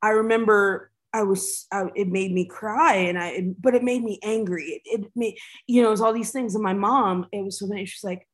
I 0.01 0.09
remember 0.09 0.91
I 1.13 1.23
was, 1.23 1.65
I, 1.71 1.85
it 1.95 2.09
made 2.09 2.33
me 2.33 2.45
cry, 2.45 2.95
and 2.95 3.17
I, 3.17 3.27
it, 3.29 3.61
but 3.61 3.73
it 3.73 3.83
made 3.83 4.03
me 4.03 4.19
angry. 4.21 4.81
It, 4.85 5.01
it 5.01 5.11
made, 5.15 5.37
you 5.65 5.81
know, 5.81 5.87
it 5.87 5.91
was 5.91 6.01
all 6.01 6.13
these 6.13 6.31
things. 6.31 6.55
And 6.55 6.63
my 6.63 6.73
mom, 6.73 7.27
it 7.31 7.43
was 7.43 7.59
so 7.59 7.67
many, 7.67 7.85
She's 7.85 8.03
like, 8.03 8.27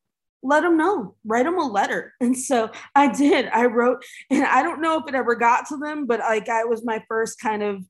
let 0.44 0.62
them 0.62 0.78
know 0.78 1.16
write 1.26 1.46
them 1.46 1.58
a 1.58 1.68
letter 1.68 2.14
and 2.22 2.38
so 2.38 2.70
i 2.96 3.12
did 3.12 3.48
i 3.48 3.66
wrote 3.66 4.04
and 4.30 4.44
i 4.46 4.64
don't 4.64 4.82
know 4.82 5.00
if 5.00 5.08
it 5.08 5.16
ever 5.16 5.36
got 5.36 5.68
to 5.68 5.78
them 5.78 6.06
but 6.06 6.20
like 6.20 6.50
i 6.50 6.64
was 6.64 6.84
my 6.84 7.04
first 7.08 7.40
kind 7.40 7.64
of 7.64 7.84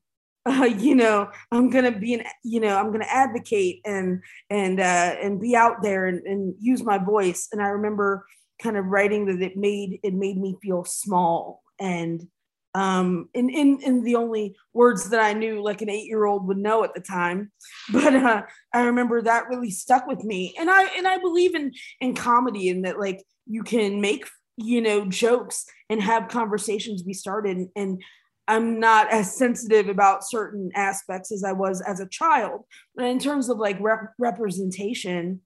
uh, 0.46 0.64
you 0.64 0.94
know 0.94 1.30
i'm 1.52 1.70
gonna 1.70 1.96
be 1.96 2.14
an 2.14 2.24
you 2.42 2.58
know 2.58 2.76
i'm 2.76 2.90
gonna 2.90 3.06
advocate 3.08 3.80
and 3.84 4.20
and 4.50 4.80
uh 4.80 5.14
and 5.22 5.40
be 5.40 5.54
out 5.54 5.82
there 5.82 6.06
and, 6.06 6.26
and 6.26 6.54
use 6.58 6.82
my 6.82 6.98
voice 6.98 7.48
and 7.52 7.62
i 7.62 7.68
remember 7.68 8.26
kind 8.62 8.76
of 8.76 8.86
writing 8.86 9.26
that 9.26 9.42
it 9.42 9.56
made 9.56 10.00
it 10.02 10.14
made 10.14 10.38
me 10.38 10.56
feel 10.62 10.84
small 10.84 11.62
and 11.78 12.26
um, 12.74 13.28
in, 13.34 13.50
in, 13.50 13.80
in 13.82 14.02
the 14.02 14.16
only 14.16 14.56
words 14.72 15.10
that 15.10 15.20
I 15.20 15.34
knew, 15.34 15.62
like 15.62 15.82
an 15.82 15.90
eight 15.90 16.06
year 16.06 16.24
old 16.24 16.46
would 16.46 16.56
know 16.56 16.84
at 16.84 16.94
the 16.94 17.00
time. 17.00 17.52
But 17.92 18.14
uh, 18.14 18.42
I 18.72 18.82
remember 18.84 19.20
that 19.20 19.48
really 19.48 19.70
stuck 19.70 20.06
with 20.06 20.24
me. 20.24 20.54
And 20.58 20.70
I, 20.70 20.84
and 20.96 21.06
I 21.06 21.18
believe 21.18 21.54
in, 21.54 21.72
in 22.00 22.14
comedy 22.14 22.70
and 22.70 22.84
that 22.84 22.98
like 22.98 23.22
you 23.46 23.62
can 23.62 24.00
make, 24.00 24.26
you 24.56 24.80
know, 24.80 25.04
jokes 25.04 25.66
and 25.90 26.02
have 26.02 26.28
conversations 26.28 27.02
be 27.02 27.12
started. 27.12 27.56
And, 27.56 27.68
and 27.76 28.02
I'm 28.48 28.80
not 28.80 29.12
as 29.12 29.36
sensitive 29.36 29.88
about 29.88 30.24
certain 30.24 30.70
aspects 30.74 31.30
as 31.30 31.44
I 31.44 31.52
was 31.52 31.82
as 31.82 32.00
a 32.00 32.08
child. 32.08 32.62
But 32.96 33.06
in 33.06 33.18
terms 33.18 33.50
of 33.50 33.58
like 33.58 33.78
rep- 33.80 34.14
representation, 34.18 35.40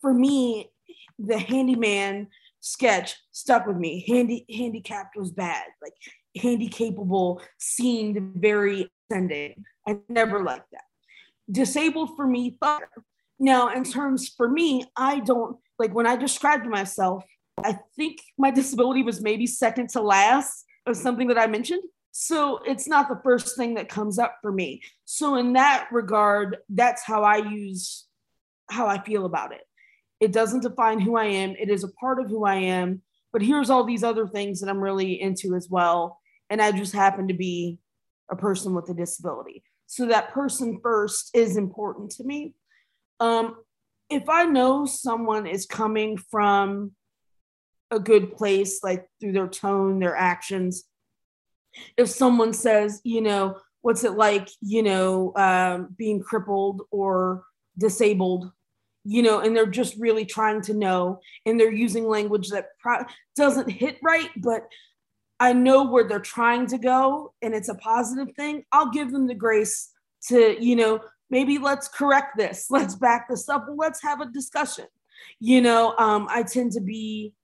for 0.00 0.12
me, 0.12 0.71
the 1.18 1.38
handyman 1.38 2.28
sketch 2.60 3.16
stuck 3.32 3.66
with 3.66 3.76
me. 3.76 4.04
Handy 4.06 4.46
handicapped 4.50 5.16
was 5.16 5.30
bad. 5.30 5.64
Like 5.82 5.94
handy 6.40 6.68
capable 6.68 7.42
seemed 7.58 8.34
very 8.36 8.90
ascending. 9.10 9.64
I 9.86 9.98
never 10.08 10.42
liked 10.42 10.70
that. 10.72 10.84
Disabled 11.50 12.16
for 12.16 12.26
me. 12.26 12.58
Now, 13.38 13.72
in 13.72 13.84
terms 13.84 14.28
for 14.28 14.48
me, 14.48 14.84
I 14.96 15.20
don't 15.20 15.56
like 15.78 15.94
when 15.94 16.06
I 16.06 16.16
described 16.16 16.66
myself, 16.66 17.24
I 17.62 17.78
think 17.96 18.20
my 18.38 18.50
disability 18.50 19.02
was 19.02 19.20
maybe 19.20 19.46
second 19.46 19.90
to 19.90 20.00
last 20.00 20.64
of 20.86 20.96
something 20.96 21.28
that 21.28 21.38
I 21.38 21.46
mentioned. 21.46 21.82
So 22.12 22.60
it's 22.64 22.86
not 22.86 23.08
the 23.08 23.20
first 23.24 23.56
thing 23.56 23.74
that 23.74 23.88
comes 23.88 24.18
up 24.18 24.36
for 24.42 24.52
me. 24.52 24.82
So 25.04 25.36
in 25.36 25.54
that 25.54 25.88
regard, 25.90 26.58
that's 26.68 27.02
how 27.02 27.22
I 27.22 27.38
use 27.38 28.06
how 28.70 28.86
I 28.86 29.02
feel 29.02 29.24
about 29.24 29.52
it. 29.52 29.62
It 30.22 30.30
doesn't 30.30 30.62
define 30.62 31.00
who 31.00 31.16
I 31.16 31.24
am. 31.24 31.56
It 31.58 31.68
is 31.68 31.82
a 31.82 31.88
part 31.88 32.20
of 32.20 32.30
who 32.30 32.44
I 32.44 32.54
am. 32.54 33.02
But 33.32 33.42
here's 33.42 33.70
all 33.70 33.82
these 33.82 34.04
other 34.04 34.28
things 34.28 34.60
that 34.60 34.70
I'm 34.70 34.80
really 34.80 35.20
into 35.20 35.56
as 35.56 35.68
well. 35.68 36.20
And 36.48 36.62
I 36.62 36.70
just 36.70 36.92
happen 36.92 37.26
to 37.26 37.34
be 37.34 37.80
a 38.30 38.36
person 38.36 38.72
with 38.72 38.88
a 38.88 38.94
disability. 38.94 39.64
So 39.88 40.06
that 40.06 40.32
person 40.32 40.78
first 40.80 41.30
is 41.34 41.56
important 41.56 42.12
to 42.12 42.24
me. 42.24 42.54
Um, 43.18 43.56
if 44.08 44.28
I 44.28 44.44
know 44.44 44.86
someone 44.86 45.48
is 45.48 45.66
coming 45.66 46.16
from 46.16 46.92
a 47.90 47.98
good 47.98 48.36
place, 48.36 48.84
like 48.84 49.08
through 49.20 49.32
their 49.32 49.48
tone, 49.48 49.98
their 49.98 50.14
actions, 50.14 50.84
if 51.96 52.08
someone 52.08 52.52
says, 52.52 53.00
you 53.02 53.22
know, 53.22 53.56
what's 53.80 54.04
it 54.04 54.12
like, 54.12 54.48
you 54.60 54.84
know, 54.84 55.32
um, 55.34 55.88
being 55.98 56.20
crippled 56.20 56.82
or 56.92 57.42
disabled, 57.76 58.52
you 59.04 59.22
know, 59.22 59.40
and 59.40 59.56
they're 59.56 59.66
just 59.66 59.96
really 59.96 60.24
trying 60.24 60.62
to 60.62 60.74
know, 60.74 61.20
and 61.44 61.58
they're 61.58 61.72
using 61.72 62.06
language 62.06 62.50
that 62.50 62.68
pro- 62.78 63.04
doesn't 63.36 63.70
hit 63.70 63.98
right, 64.02 64.30
but 64.36 64.68
I 65.40 65.52
know 65.52 65.84
where 65.84 66.06
they're 66.06 66.20
trying 66.20 66.66
to 66.68 66.78
go, 66.78 67.34
and 67.42 67.54
it's 67.54 67.68
a 67.68 67.74
positive 67.74 68.34
thing. 68.36 68.64
I'll 68.70 68.90
give 68.90 69.10
them 69.10 69.26
the 69.26 69.34
grace 69.34 69.90
to, 70.28 70.56
you 70.62 70.76
know, 70.76 71.00
maybe 71.30 71.58
let's 71.58 71.88
correct 71.88 72.36
this, 72.36 72.66
let's 72.70 72.94
back 72.94 73.28
this 73.28 73.48
up, 73.48 73.66
let's 73.76 74.02
have 74.02 74.20
a 74.20 74.26
discussion. 74.26 74.86
You 75.40 75.60
know, 75.60 75.94
um, 75.98 76.26
I 76.30 76.42
tend 76.42 76.72
to 76.72 76.80
be 76.80 77.34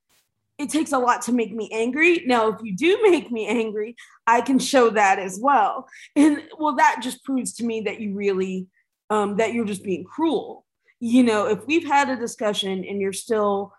it 0.58 0.70
takes 0.70 0.90
a 0.90 0.98
lot 0.98 1.22
to 1.22 1.32
make 1.32 1.54
me 1.54 1.70
angry. 1.72 2.24
Now, 2.26 2.48
if 2.48 2.56
you 2.64 2.74
do 2.74 2.98
make 3.02 3.30
me 3.30 3.46
angry, 3.46 3.94
I 4.26 4.40
can 4.40 4.58
show 4.58 4.90
that 4.90 5.20
as 5.20 5.38
well. 5.40 5.86
And 6.16 6.42
well, 6.58 6.74
that 6.76 6.98
just 7.00 7.24
proves 7.24 7.54
to 7.54 7.64
me 7.64 7.82
that 7.82 8.00
you 8.00 8.12
really, 8.12 8.66
um, 9.08 9.36
that 9.36 9.54
you're 9.54 9.64
just 9.64 9.84
being 9.84 10.02
cruel 10.02 10.64
you 11.00 11.22
know, 11.22 11.46
if 11.46 11.66
we've 11.66 11.86
had 11.86 12.08
a 12.08 12.16
discussion 12.16 12.84
and 12.84 13.00
you're 13.00 13.12
still 13.12 13.72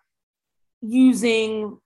using 0.81 1.77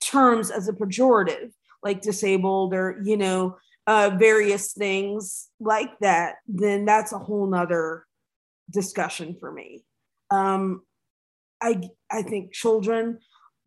terms 0.00 0.50
as 0.50 0.68
a 0.68 0.72
pejorative, 0.72 1.50
like 1.82 2.00
disabled 2.00 2.74
or, 2.74 3.00
you 3.04 3.16
know, 3.16 3.56
uh, 3.86 4.10
various 4.18 4.72
things 4.72 5.48
like 5.60 5.98
that, 6.00 6.36
then 6.46 6.84
that's 6.84 7.12
a 7.12 7.18
whole 7.18 7.46
nother 7.46 8.04
discussion 8.70 9.36
for 9.38 9.52
me. 9.52 9.84
Um, 10.30 10.82
I, 11.60 11.80
I 12.10 12.22
think 12.22 12.52
children, 12.52 13.18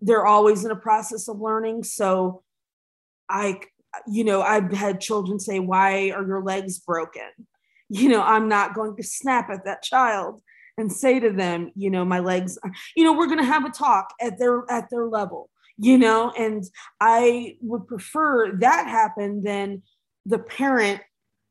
they're 0.02 0.25
always 0.25 0.65
in 0.65 0.71
a 0.71 0.75
process 0.75 1.28
of 1.28 1.39
learning. 1.39 1.84
So 1.84 2.43
I, 3.30 3.62
you 4.08 4.23
know, 4.23 4.41
I've 4.41 4.71
had 4.71 5.02
children 5.02 5.39
say, 5.39 5.60
why 5.60 6.12
are 6.12 6.25
your 6.25 6.43
legs 6.43 6.80
broken? 6.80 7.30
You 7.89 8.10
know, 8.10 8.21
I'm 8.21 8.47
not 8.47 8.73
going 8.73 8.95
to 8.97 9.04
snap 9.04 9.49
at 9.49 9.65
that 9.65 9.84
child 9.84 10.41
and 10.78 10.91
say 10.91 11.19
to 11.19 11.32
them, 11.32 11.71
you 11.75 11.89
know, 11.89 12.06
my 12.06 12.19
legs, 12.19 12.58
you 12.95 13.04
know, 13.04 13.13
we're 13.13 13.28
going 13.28 13.39
to 13.39 13.45
have 13.45 13.65
a 13.65 13.69
talk 13.69 14.13
at 14.21 14.39
their 14.39 14.63
at 14.69 14.89
their 14.89 15.08
level, 15.08 15.49
you 15.78 15.97
know, 15.97 16.32
and 16.38 16.63
I 17.02 17.58
would 17.62 17.88
prefer 17.88 18.54
that 18.60 18.88
happen 18.88 19.43
than 19.43 19.82
the 20.25 20.39
parent 20.39 21.02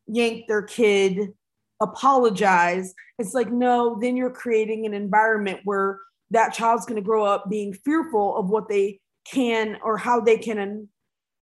yank 0.07 0.47
their 0.47 0.63
kid, 0.63 1.35
apologize. 1.81 2.95
It's 3.19 3.35
like, 3.35 3.51
no, 3.53 3.99
then 4.01 4.17
you're 4.17 4.31
creating 4.31 4.87
an 4.87 4.95
environment 4.95 5.61
where 5.65 5.99
that 6.31 6.55
child's 6.55 6.87
going 6.87 7.01
to 7.01 7.07
grow 7.07 7.25
up 7.25 7.51
being 7.51 7.73
fearful 7.73 8.37
of 8.37 8.49
what 8.49 8.69
they 8.69 9.01
can 9.25 9.79
or 9.83 9.99
how 9.99 10.21
they 10.21 10.39
can 10.39 10.89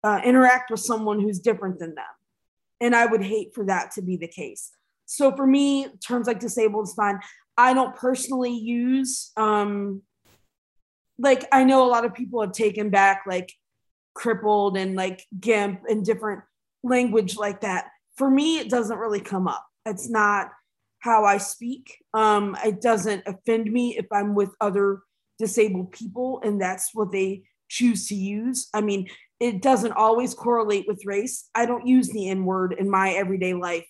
uh, 0.05 0.21
interact 0.25 0.71
with 0.71 0.81
someone 0.81 1.21
who's 1.21 1.41
different 1.41 1.79
than 1.79 1.95
them. 1.95 2.05
And 2.81 2.95
I 2.95 3.07
would 3.07 3.23
hate 3.23 3.55
for 3.55 3.65
that 3.67 3.93
to 3.93 4.03
be 4.03 4.17
the 4.17 4.29
case. 4.29 4.71
So 5.07 5.35
for 5.35 5.47
me, 5.47 5.87
terms 6.07 6.27
like 6.27 6.41
disabled 6.41 6.89
is 6.89 6.95
fine. 6.95 7.19
I 7.57 7.75
don't 7.75 7.97
personally 7.97 8.53
use, 8.53 9.33
um, 9.37 10.03
like, 11.19 11.47
I 11.51 11.65
know 11.65 11.85
a 11.85 11.91
lot 11.91 12.05
of 12.05 12.15
people 12.15 12.41
have 12.41 12.53
taken 12.53 12.91
back 12.91 13.25
like 13.27 13.53
crippled 14.15 14.77
and 14.77 14.95
like 14.95 15.25
GIMP 15.41 15.81
and 15.89 16.05
different 16.05 16.43
language 16.85 17.37
like 17.37 17.63
that. 17.63 17.89
For 18.17 18.31
me, 18.31 18.59
it 18.59 18.71
doesn't 18.71 18.99
really 18.99 19.21
come 19.21 19.49
up. 19.49 19.65
It's 19.87 20.09
not 20.09 20.51
how 21.01 21.25
I 21.25 21.39
speak. 21.39 21.97
Um, 22.15 22.57
it 22.65 22.81
doesn't 22.81 23.25
offend 23.27 23.73
me 23.73 23.97
if 23.97 24.07
I'm 24.13 24.35
with 24.35 24.51
other 24.61 25.01
disabled 25.39 25.93
people 25.93 26.41
and 26.45 26.61
that's 26.61 26.91
what 26.95 27.13
they 27.13 27.45
choose 27.69 28.09
to 28.09 28.15
use. 28.15 28.69
I 28.75 28.81
mean, 28.81 29.09
it 29.41 29.63
doesn't 29.63 29.93
always 29.93 30.35
correlate 30.35 30.87
with 30.89 31.07
race. 31.07 31.49
I 31.55 31.67
don't 31.67 31.87
use 31.87 32.09
the 32.09 32.29
N 32.29 32.45
word 32.45 32.75
in 32.77 32.91
my 32.91 33.11
everyday 33.13 33.55
life, 33.55 33.87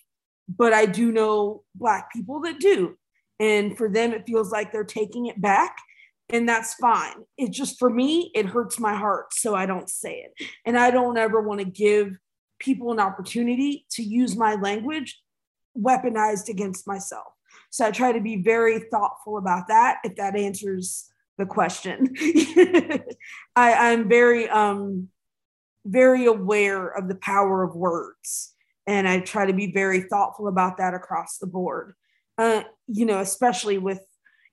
but 0.47 0.73
I 0.73 0.85
do 0.85 1.11
know 1.11 1.63
Black 1.75 2.11
people 2.13 2.41
that 2.41 2.59
do. 2.59 2.97
And 3.39 3.77
for 3.77 3.89
them, 3.89 4.11
it 4.11 4.25
feels 4.27 4.51
like 4.51 4.71
they're 4.71 4.83
taking 4.83 5.27
it 5.27 5.41
back. 5.41 5.77
And 6.29 6.47
that's 6.47 6.75
fine. 6.75 7.23
It 7.37 7.51
just, 7.51 7.79
for 7.79 7.89
me, 7.89 8.31
it 8.35 8.45
hurts 8.45 8.79
my 8.79 8.93
heart. 8.93 9.33
So 9.33 9.55
I 9.55 9.65
don't 9.65 9.89
say 9.89 10.25
it. 10.25 10.47
And 10.65 10.77
I 10.77 10.91
don't 10.91 11.17
ever 11.17 11.41
want 11.41 11.59
to 11.61 11.65
give 11.65 12.15
people 12.59 12.91
an 12.91 12.99
opportunity 12.99 13.85
to 13.91 14.03
use 14.03 14.35
my 14.35 14.55
language 14.55 15.19
weaponized 15.75 16.49
against 16.49 16.85
myself. 16.85 17.33
So 17.71 17.85
I 17.85 17.91
try 17.91 18.11
to 18.11 18.21
be 18.21 18.37
very 18.37 18.79
thoughtful 18.91 19.37
about 19.37 19.69
that, 19.69 19.99
if 20.03 20.17
that 20.17 20.35
answers 20.35 21.09
the 21.37 21.45
question. 21.45 22.13
I, 23.55 23.73
I'm 23.73 24.09
very 24.09 24.49
um 24.49 25.07
very 25.89 26.25
aware 26.25 26.87
of 26.87 27.07
the 27.07 27.15
power 27.15 27.63
of 27.63 27.75
words. 27.75 28.53
And 28.87 29.07
I 29.07 29.19
try 29.19 29.45
to 29.45 29.53
be 29.53 29.71
very 29.71 30.01
thoughtful 30.01 30.47
about 30.47 30.77
that 30.77 30.93
across 30.93 31.37
the 31.37 31.47
board. 31.47 31.93
Uh, 32.37 32.63
you 32.87 33.05
know, 33.05 33.19
especially 33.19 33.77
with, 33.77 34.01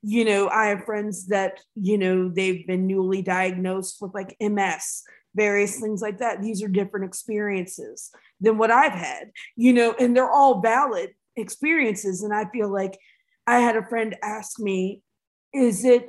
you 0.02 0.24
know, 0.24 0.48
I 0.48 0.66
have 0.66 0.84
friends 0.84 1.28
that, 1.28 1.60
you 1.74 1.98
know, 1.98 2.28
they've 2.28 2.66
been 2.66 2.86
newly 2.86 3.22
diagnosed 3.22 3.98
with 4.00 4.12
like 4.14 4.36
MS, 4.40 5.02
various 5.34 5.80
things 5.80 6.02
like 6.02 6.18
that. 6.18 6.42
These 6.42 6.62
are 6.62 6.68
different 6.68 7.06
experiences 7.06 8.10
than 8.40 8.58
what 8.58 8.70
I've 8.70 8.92
had, 8.92 9.30
you 9.56 9.72
know, 9.72 9.94
and 9.98 10.16
they're 10.16 10.30
all 10.30 10.60
valid 10.60 11.10
experiences. 11.36 12.22
And 12.22 12.34
I 12.34 12.46
feel 12.50 12.72
like 12.72 12.98
I 13.46 13.60
had 13.60 13.76
a 13.76 13.86
friend 13.86 14.16
ask 14.22 14.58
me, 14.58 15.02
is 15.54 15.84
it 15.84 16.08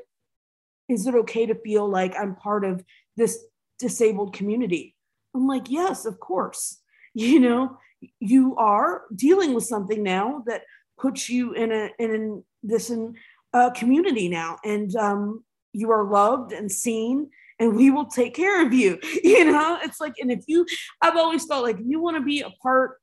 is 0.90 1.06
it 1.06 1.16
okay 1.16 1.46
to 1.46 1.56
feel 1.56 1.88
like 1.88 2.16
I'm 2.18 2.36
part 2.36 2.63
of 2.63 2.84
this 3.18 3.44
disabled 3.78 4.34
community? 4.34 4.96
I'm 5.38 5.47
like, 5.47 5.69
yes, 5.69 6.06
of 6.06 6.19
course. 6.19 6.80
You 7.13 7.39
know, 7.39 7.80
you 8.19 8.56
are 8.58 9.06
dealing 9.15 9.56
with 9.56 9.63
something 9.63 10.04
now 10.04 10.43
that 10.45 10.62
puts 11.00 11.30
you 11.30 11.54
in 11.54 11.71
a 11.71 11.89
in 11.97 12.43
this 12.62 12.91
in 12.91 13.15
a 13.54 13.71
community 13.71 14.30
now, 14.30 14.58
and 14.63 14.95
um, 14.95 15.43
you 15.73 15.89
are 15.89 16.04
loved 16.04 16.52
and 16.52 16.71
seen, 16.71 17.32
and 17.60 17.76
we 17.76 17.89
will 17.89 18.06
take 18.06 18.36
care 18.36 18.65
of 18.65 18.73
you. 18.73 19.00
You 19.23 19.45
know, 19.45 19.80
it's 19.82 20.00
like, 20.00 20.13
and 20.19 20.32
if 20.32 20.43
you, 20.47 20.65
I've 21.02 21.17
always 21.17 21.45
felt 21.45 21.63
like 21.63 21.78
you 21.84 22.00
want 22.00 22.17
to 22.17 22.23
be 22.23 22.41
a 22.41 22.50
part 22.62 23.00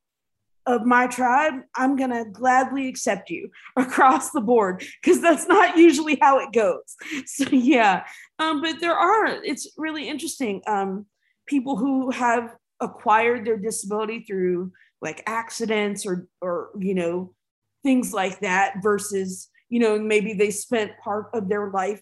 of 0.65 0.85
my 0.85 1.07
tribe, 1.07 1.53
I'm 1.75 1.95
going 1.95 2.09
to 2.09 2.25
gladly 2.31 2.87
accept 2.87 3.29
you 3.29 3.51
across 3.75 4.31
the 4.31 4.41
board 4.41 4.83
because 5.01 5.21
that's 5.21 5.47
not 5.47 5.77
usually 5.77 6.17
how 6.21 6.39
it 6.39 6.51
goes. 6.51 6.95
So, 7.25 7.45
yeah. 7.51 8.05
Um, 8.39 8.61
but 8.61 8.79
there 8.79 8.95
are, 8.95 9.27
it's 9.43 9.67
really 9.77 10.09
interesting. 10.09 10.61
Um, 10.67 11.05
people 11.45 11.77
who 11.77 12.11
have 12.11 12.55
acquired 12.81 13.45
their 13.45 13.57
disability 13.57 14.21
through 14.21 14.71
like 15.01 15.23
accidents 15.27 16.05
or 16.05 16.27
or 16.41 16.69
you 16.79 16.93
know 16.93 17.33
things 17.83 18.13
like 18.13 18.39
that 18.39 18.75
versus 18.81 19.49
you 19.69 19.79
know 19.79 19.97
maybe 19.97 20.33
they 20.33 20.51
spent 20.51 20.97
part 21.03 21.27
of 21.33 21.47
their 21.47 21.69
life 21.71 22.01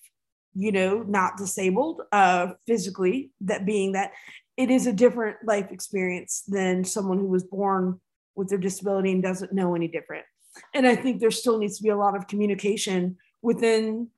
you 0.56 0.72
know 0.72 1.04
not 1.04 1.38
disabled 1.38 2.02
uh 2.12 2.48
physically 2.66 3.32
that 3.42 3.66
being 3.66 3.92
that 3.94 4.12
it 4.58 4.70
is 4.70 4.88
a 4.88 4.94
different 4.94 5.38
life 5.46 5.72
experience 5.72 6.44
than 6.48 6.84
someone 6.84 7.18
who 7.18 7.28
was 7.28 7.44
born 7.44 8.00
with 8.36 8.50
their 8.50 8.60
disability 8.60 9.12
and 9.12 9.24
doesn't 9.24 9.54
know 9.54 9.76
any 9.76 9.88
different. 9.88 10.26
And 10.74 10.86
i 10.88 10.96
think 10.96 11.20
there 11.20 11.32
still 11.32 11.58
needs 11.58 11.78
to 11.78 11.84
be 11.84 11.90
a 11.90 11.98
lot 11.98 12.16
of 12.16 12.28
communication 12.28 13.18
within 13.42 14.10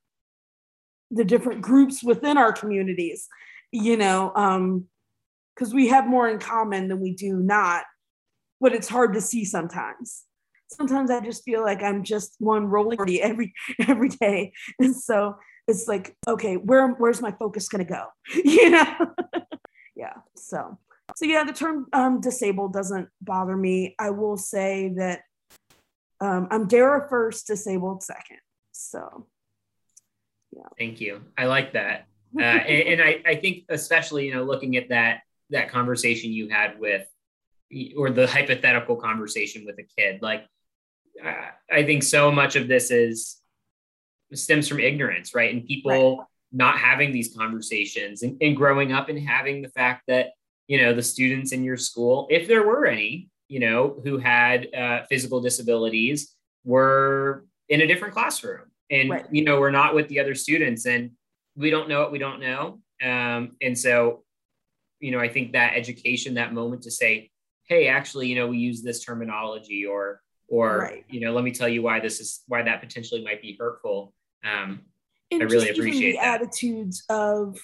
the 1.12 1.24
different 1.24 1.62
groups 1.62 2.04
within 2.04 2.38
our 2.38 2.52
communities 2.52 3.28
you 3.72 3.96
know 3.96 4.32
um 4.36 4.86
because 5.56 5.74
we 5.74 5.88
have 5.88 6.08
more 6.08 6.28
in 6.28 6.40
common 6.40 6.88
than 6.88 7.00
we 7.00 7.14
do 7.14 7.38
not, 7.38 7.84
but 8.60 8.74
it's 8.74 8.90
hard 8.90 9.14
to 9.14 9.22
see 9.22 9.46
sometimes. 9.46 10.24
Sometimes 10.68 11.12
I 11.12 11.20
just 11.22 11.44
feel 11.44 11.62
like 11.62 11.84
I'm 11.84 12.04
just 12.04 12.36
one 12.40 12.66
rolling 12.66 13.00
every 13.22 13.54
every 13.88 14.10
day, 14.10 14.54
and 14.80 14.96
so 14.96 15.38
it's 15.68 15.88
like, 15.88 16.16
okay, 16.28 16.58
where 16.58 16.88
where's 16.90 17.22
my 17.22 17.32
focus 17.32 17.68
gonna 17.70 17.86
go? 17.86 18.06
You 18.44 18.70
know? 18.72 19.14
yeah. 19.96 20.14
So 20.36 20.78
so 21.16 21.26
yeah, 21.26 21.44
the 21.44 21.54
term 21.54 21.88
um, 21.94 22.20
disabled 22.20 22.74
doesn't 22.74 23.10
bother 23.22 23.56
me. 23.56 23.96
I 24.00 24.10
will 24.10 24.38
say 24.38 24.94
that 24.98 25.22
um, 26.20 26.48
I'm 26.50 26.68
Dara 26.68 27.08
first, 27.10 27.48
disabled 27.48 28.04
second. 28.04 28.40
So 28.72 29.28
yeah. 30.56 30.64
Thank 30.78 31.02
you. 31.02 31.22
I 31.38 31.46
like 31.46 31.74
that. 31.74 32.08
Uh, 32.38 32.42
and, 32.42 33.00
and 33.00 33.02
I, 33.02 33.22
I 33.26 33.36
think 33.36 33.64
especially, 33.70 34.26
you 34.26 34.34
know, 34.34 34.44
looking 34.44 34.78
at 34.78 34.90
that 34.90 35.22
that 35.50 35.70
conversation 35.70 36.32
you 36.32 36.50
had 36.50 36.80
with 36.80 37.08
or 37.98 38.10
the 38.10 38.28
hypothetical 38.28 38.96
conversation 38.96 39.66
with 39.66 39.78
a 39.80 39.88
kid 39.98 40.22
like 40.22 40.46
i 41.72 41.84
think 41.84 42.04
so 42.04 42.32
much 42.32 42.56
of 42.56 42.68
this 42.68 42.92
is 42.92 43.38
stems 44.34 44.68
from 44.68 44.80
ignorance 44.80 45.34
right 45.34 45.54
and 45.54 45.66
people 45.66 46.18
right. 46.18 46.28
not 46.52 46.78
having 46.78 47.12
these 47.12 47.36
conversations 47.36 48.22
and, 48.22 48.38
and 48.42 48.56
growing 48.56 48.92
up 48.92 49.10
and 49.10 49.20
having 49.20 49.62
the 49.62 49.70
fact 49.70 50.04
that 50.08 50.32
you 50.68 50.82
know 50.82 50.94
the 50.94 51.04
students 51.04 51.52
in 51.52 51.64
your 51.64 51.78
school 51.78 52.28
if 52.30 52.48
there 52.48 52.66
were 52.66 52.86
any 52.86 53.30
you 53.48 53.60
know 53.60 54.00
who 54.04 54.18
had 54.18 54.74
uh, 54.74 55.04
physical 55.10 55.42
disabilities 55.42 56.36
were 56.64 57.46
in 57.70 57.82
a 57.82 57.88
different 57.88 58.14
classroom 58.14 58.66
and 58.90 59.10
right. 59.10 59.26
you 59.32 59.44
know 59.44 59.60
we're 59.60 59.72
not 59.72 59.96
with 59.96 60.08
the 60.10 60.20
other 60.20 60.36
students 60.36 60.86
and 60.86 61.12
we 61.56 61.70
don't 61.70 61.88
know 61.88 62.02
what 62.02 62.12
we 62.12 62.20
don't 62.20 62.40
know 62.40 62.80
um, 63.04 63.52
and 63.62 63.78
so 63.78 64.25
you 65.06 65.12
know, 65.12 65.20
I 65.20 65.30
think 65.30 65.52
that 65.52 65.74
education, 65.76 66.34
that 66.34 66.52
moment 66.52 66.82
to 66.82 66.92
say, 66.92 67.30
hey, 67.70 67.88
actually, 67.88 68.28
you 68.28 68.36
know, 68.36 68.48
we 68.48 68.58
use 68.58 68.82
this 68.82 69.06
terminology 69.06 69.86
or, 69.86 70.20
or, 70.48 70.80
right. 70.80 71.06
you 71.08 71.20
know, 71.20 71.32
let 71.32 71.44
me 71.44 71.52
tell 71.52 71.70
you 71.70 71.84
why 71.84 72.00
this 72.00 72.20
is, 72.20 72.42
why 72.48 72.64
that 72.64 72.82
potentially 72.82 73.24
might 73.24 73.40
be 73.40 73.56
hurtful. 73.60 74.14
Um, 74.44 74.82
and 75.30 75.44
I 75.44 75.46
really 75.46 75.70
appreciate 75.70 76.14
the 76.14 76.18
that. 76.18 76.42
attitudes 76.42 77.04
of, 77.08 77.60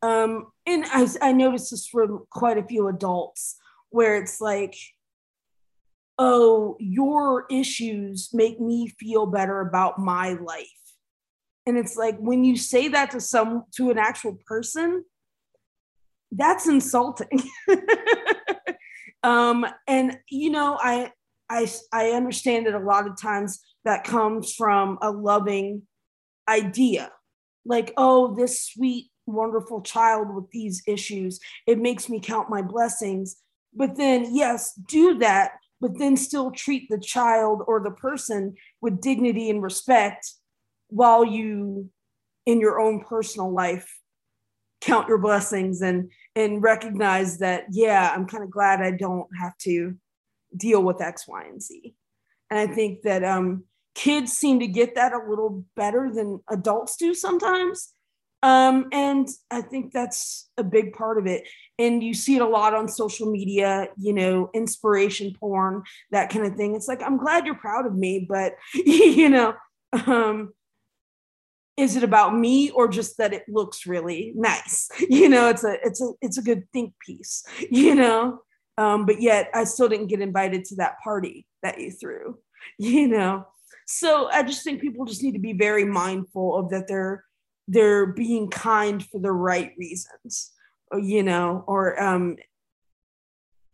um, 0.00 0.46
and 0.64 0.86
I, 0.86 1.06
I 1.20 1.32
noticed 1.32 1.70
this 1.70 1.86
from 1.86 2.24
quite 2.30 2.56
a 2.56 2.64
few 2.64 2.88
adults 2.88 3.56
where 3.90 4.16
it's 4.16 4.40
like, 4.40 4.74
oh, 6.18 6.76
your 6.80 7.44
issues 7.50 8.30
make 8.32 8.58
me 8.58 8.88
feel 8.98 9.26
better 9.26 9.60
about 9.60 9.98
my 9.98 10.32
life. 10.32 10.68
And 11.66 11.76
it's 11.76 11.96
like 11.96 12.16
when 12.18 12.42
you 12.42 12.56
say 12.56 12.88
that 12.88 13.10
to 13.10 13.20
some 13.20 13.64
to 13.76 13.90
an 13.90 13.98
actual 13.98 14.38
person, 14.46 15.04
that's 16.36 16.68
insulting. 16.68 17.42
um, 19.22 19.66
and 19.86 20.18
you 20.28 20.50
know, 20.50 20.78
I 20.80 21.12
I 21.48 21.70
I 21.92 22.10
understand 22.10 22.66
that 22.66 22.74
a 22.74 22.78
lot 22.78 23.06
of 23.06 23.20
times 23.20 23.60
that 23.84 24.04
comes 24.04 24.52
from 24.54 24.98
a 25.02 25.10
loving 25.10 25.82
idea, 26.48 27.12
like 27.64 27.92
oh, 27.96 28.34
this 28.34 28.62
sweet, 28.62 29.10
wonderful 29.26 29.82
child 29.82 30.34
with 30.34 30.50
these 30.50 30.82
issues. 30.86 31.40
It 31.66 31.78
makes 31.78 32.08
me 32.08 32.20
count 32.20 32.50
my 32.50 32.62
blessings. 32.62 33.36
But 33.76 33.96
then, 33.96 34.34
yes, 34.34 34.72
do 34.88 35.18
that, 35.18 35.52
but 35.80 35.98
then 35.98 36.16
still 36.16 36.52
treat 36.52 36.88
the 36.88 36.98
child 36.98 37.62
or 37.66 37.82
the 37.82 37.90
person 37.90 38.54
with 38.80 39.00
dignity 39.00 39.50
and 39.50 39.60
respect 39.60 40.30
while 40.88 41.24
you 41.24 41.90
in 42.46 42.60
your 42.60 42.78
own 42.78 43.00
personal 43.00 43.52
life 43.52 43.98
count 44.84 45.08
your 45.08 45.18
blessings 45.18 45.80
and 45.80 46.10
and 46.36 46.62
recognize 46.62 47.38
that 47.38 47.64
yeah 47.70 48.12
i'm 48.14 48.26
kind 48.26 48.42
of 48.42 48.50
glad 48.50 48.80
i 48.80 48.90
don't 48.90 49.28
have 49.40 49.56
to 49.58 49.94
deal 50.56 50.82
with 50.82 51.00
x 51.00 51.26
y 51.26 51.44
and 51.44 51.62
z. 51.62 51.94
And 52.50 52.58
i 52.58 52.72
think 52.72 53.02
that 53.02 53.24
um, 53.24 53.64
kids 53.94 54.32
seem 54.32 54.60
to 54.60 54.66
get 54.66 54.94
that 54.94 55.12
a 55.12 55.28
little 55.28 55.64
better 55.76 56.10
than 56.12 56.40
adults 56.50 56.96
do 56.96 57.14
sometimes. 57.14 57.92
Um, 58.42 58.88
and 58.92 59.26
i 59.50 59.62
think 59.62 59.92
that's 59.92 60.50
a 60.58 60.64
big 60.64 60.92
part 60.92 61.18
of 61.18 61.26
it. 61.26 61.48
And 61.78 62.02
you 62.02 62.14
see 62.14 62.36
it 62.36 62.42
a 62.42 62.46
lot 62.46 62.74
on 62.74 62.88
social 62.88 63.30
media 63.30 63.88
you 63.96 64.12
know 64.12 64.50
inspiration 64.54 65.34
porn 65.38 65.82
that 66.10 66.30
kind 66.30 66.46
of 66.46 66.54
thing. 66.56 66.74
It's 66.74 66.88
like 66.88 67.02
i'm 67.02 67.16
glad 67.16 67.46
you're 67.46 67.54
proud 67.54 67.86
of 67.86 67.94
me 67.94 68.26
but 68.28 68.54
you 68.74 69.28
know 69.28 69.54
um, 70.06 70.52
is 71.76 71.96
it 71.96 72.04
about 72.04 72.36
me 72.36 72.70
or 72.70 72.86
just 72.88 73.18
that 73.18 73.32
it 73.32 73.48
looks 73.48 73.86
really 73.86 74.32
nice? 74.36 74.88
You 75.08 75.28
know 75.28 75.48
it's 75.48 75.64
a 75.64 75.76
it's 75.82 76.00
a 76.00 76.10
it's 76.20 76.38
a 76.38 76.42
good 76.42 76.64
think 76.72 76.94
piece 77.04 77.44
you 77.70 77.94
know? 77.94 78.40
Um, 78.76 79.06
but 79.06 79.22
yet 79.22 79.50
i 79.54 79.64
still 79.64 79.88
didn't 79.88 80.08
get 80.08 80.20
invited 80.20 80.64
to 80.66 80.76
that 80.76 80.98
party 81.02 81.46
that 81.62 81.80
you 81.80 81.90
threw 81.92 82.38
you 82.78 83.08
know? 83.08 83.46
So 83.86 84.28
i 84.30 84.42
just 84.42 84.64
think 84.64 84.80
people 84.80 85.04
just 85.04 85.22
need 85.22 85.32
to 85.32 85.38
be 85.38 85.52
very 85.52 85.84
mindful 85.84 86.56
of 86.56 86.70
that 86.70 86.88
they're 86.88 87.24
they're 87.68 88.06
being 88.06 88.50
kind 88.50 89.04
for 89.06 89.20
the 89.20 89.32
right 89.32 89.72
reasons 89.78 90.52
you 90.96 91.22
know 91.22 91.64
or 91.66 92.00
um 92.02 92.36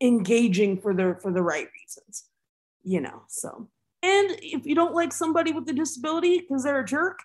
engaging 0.00 0.80
for 0.80 0.94
the 0.94 1.16
for 1.20 1.32
the 1.32 1.42
right 1.42 1.68
reasons 1.80 2.24
you 2.82 3.00
know 3.00 3.22
so. 3.28 3.68
And 4.02 4.30
if 4.40 4.64
you 4.64 4.74
don't 4.74 4.94
like 4.94 5.12
somebody 5.12 5.52
with 5.52 5.68
a 5.68 5.74
disability 5.74 6.38
because 6.38 6.64
they're 6.64 6.80
a 6.80 6.84
jerk 6.86 7.18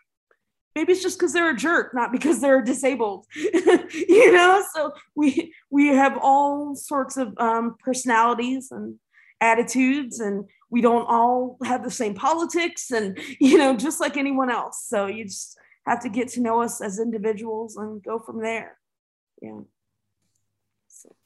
maybe 0.75 0.91
it's 0.91 1.01
just 1.01 1.17
because 1.17 1.33
they're 1.33 1.49
a 1.49 1.55
jerk 1.55 1.93
not 1.93 2.11
because 2.11 2.41
they're 2.41 2.61
disabled. 2.61 3.25
You 3.35 4.31
know 4.31 4.63
so 4.73 4.93
we 5.15 5.53
we 5.69 5.87
have 5.87 6.17
all 6.21 6.75
sorts 6.75 7.17
of 7.17 7.33
um, 7.37 7.75
personalities 7.79 8.71
and 8.71 8.95
attitudes 9.41 10.19
and 10.19 10.45
we 10.69 10.81
don't 10.81 11.05
all 11.05 11.57
have 11.63 11.83
the 11.83 11.91
same 11.91 12.13
politics 12.13 12.91
and 12.91 13.17
you 13.39 13.57
know 13.57 13.75
just 13.75 13.99
like 13.99 14.17
anyone 14.17 14.49
else. 14.49 14.85
So 14.87 15.07
you 15.07 15.25
just 15.25 15.57
have 15.85 16.01
to 16.01 16.09
get 16.09 16.29
to 16.29 16.41
know 16.41 16.61
us 16.61 16.81
as 16.81 16.99
individuals 16.99 17.77
and 17.77 18.03
go 18.03 18.19
from 18.19 18.41
there. 18.41 18.77
Yeah. 19.41 19.61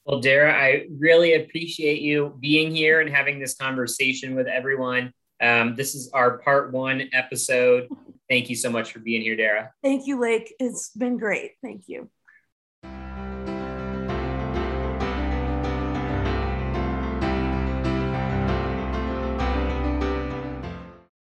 Well, 0.06 0.22
Dara, 0.22 0.52
I 0.52 0.88
really 0.98 1.36
appreciate 1.36 2.02
you 2.02 2.36
being 2.40 2.76
here 2.76 3.00
and 3.00 3.10
having 3.10 3.40
this 3.40 3.56
conversation 3.56 4.36
with 4.36 4.48
everyone. 4.48 5.14
Um, 5.40 5.76
this 5.76 5.94
is 5.94 6.10
our 6.14 6.40
part 6.40 6.74
one 6.74 7.10
episode. 7.14 7.88
Thank 8.30 8.50
you 8.50 8.56
so 8.56 8.70
much 8.70 8.92
for 8.92 9.00
being 9.00 9.22
here, 9.22 9.36
Dara. 9.36 9.72
Thank 9.84 10.06
you, 10.06 10.20
Lake. 10.20 10.54
It's 10.60 10.92
been 10.92 11.18
great. 11.18 11.54
Thank 11.64 11.84
you. 11.88 12.10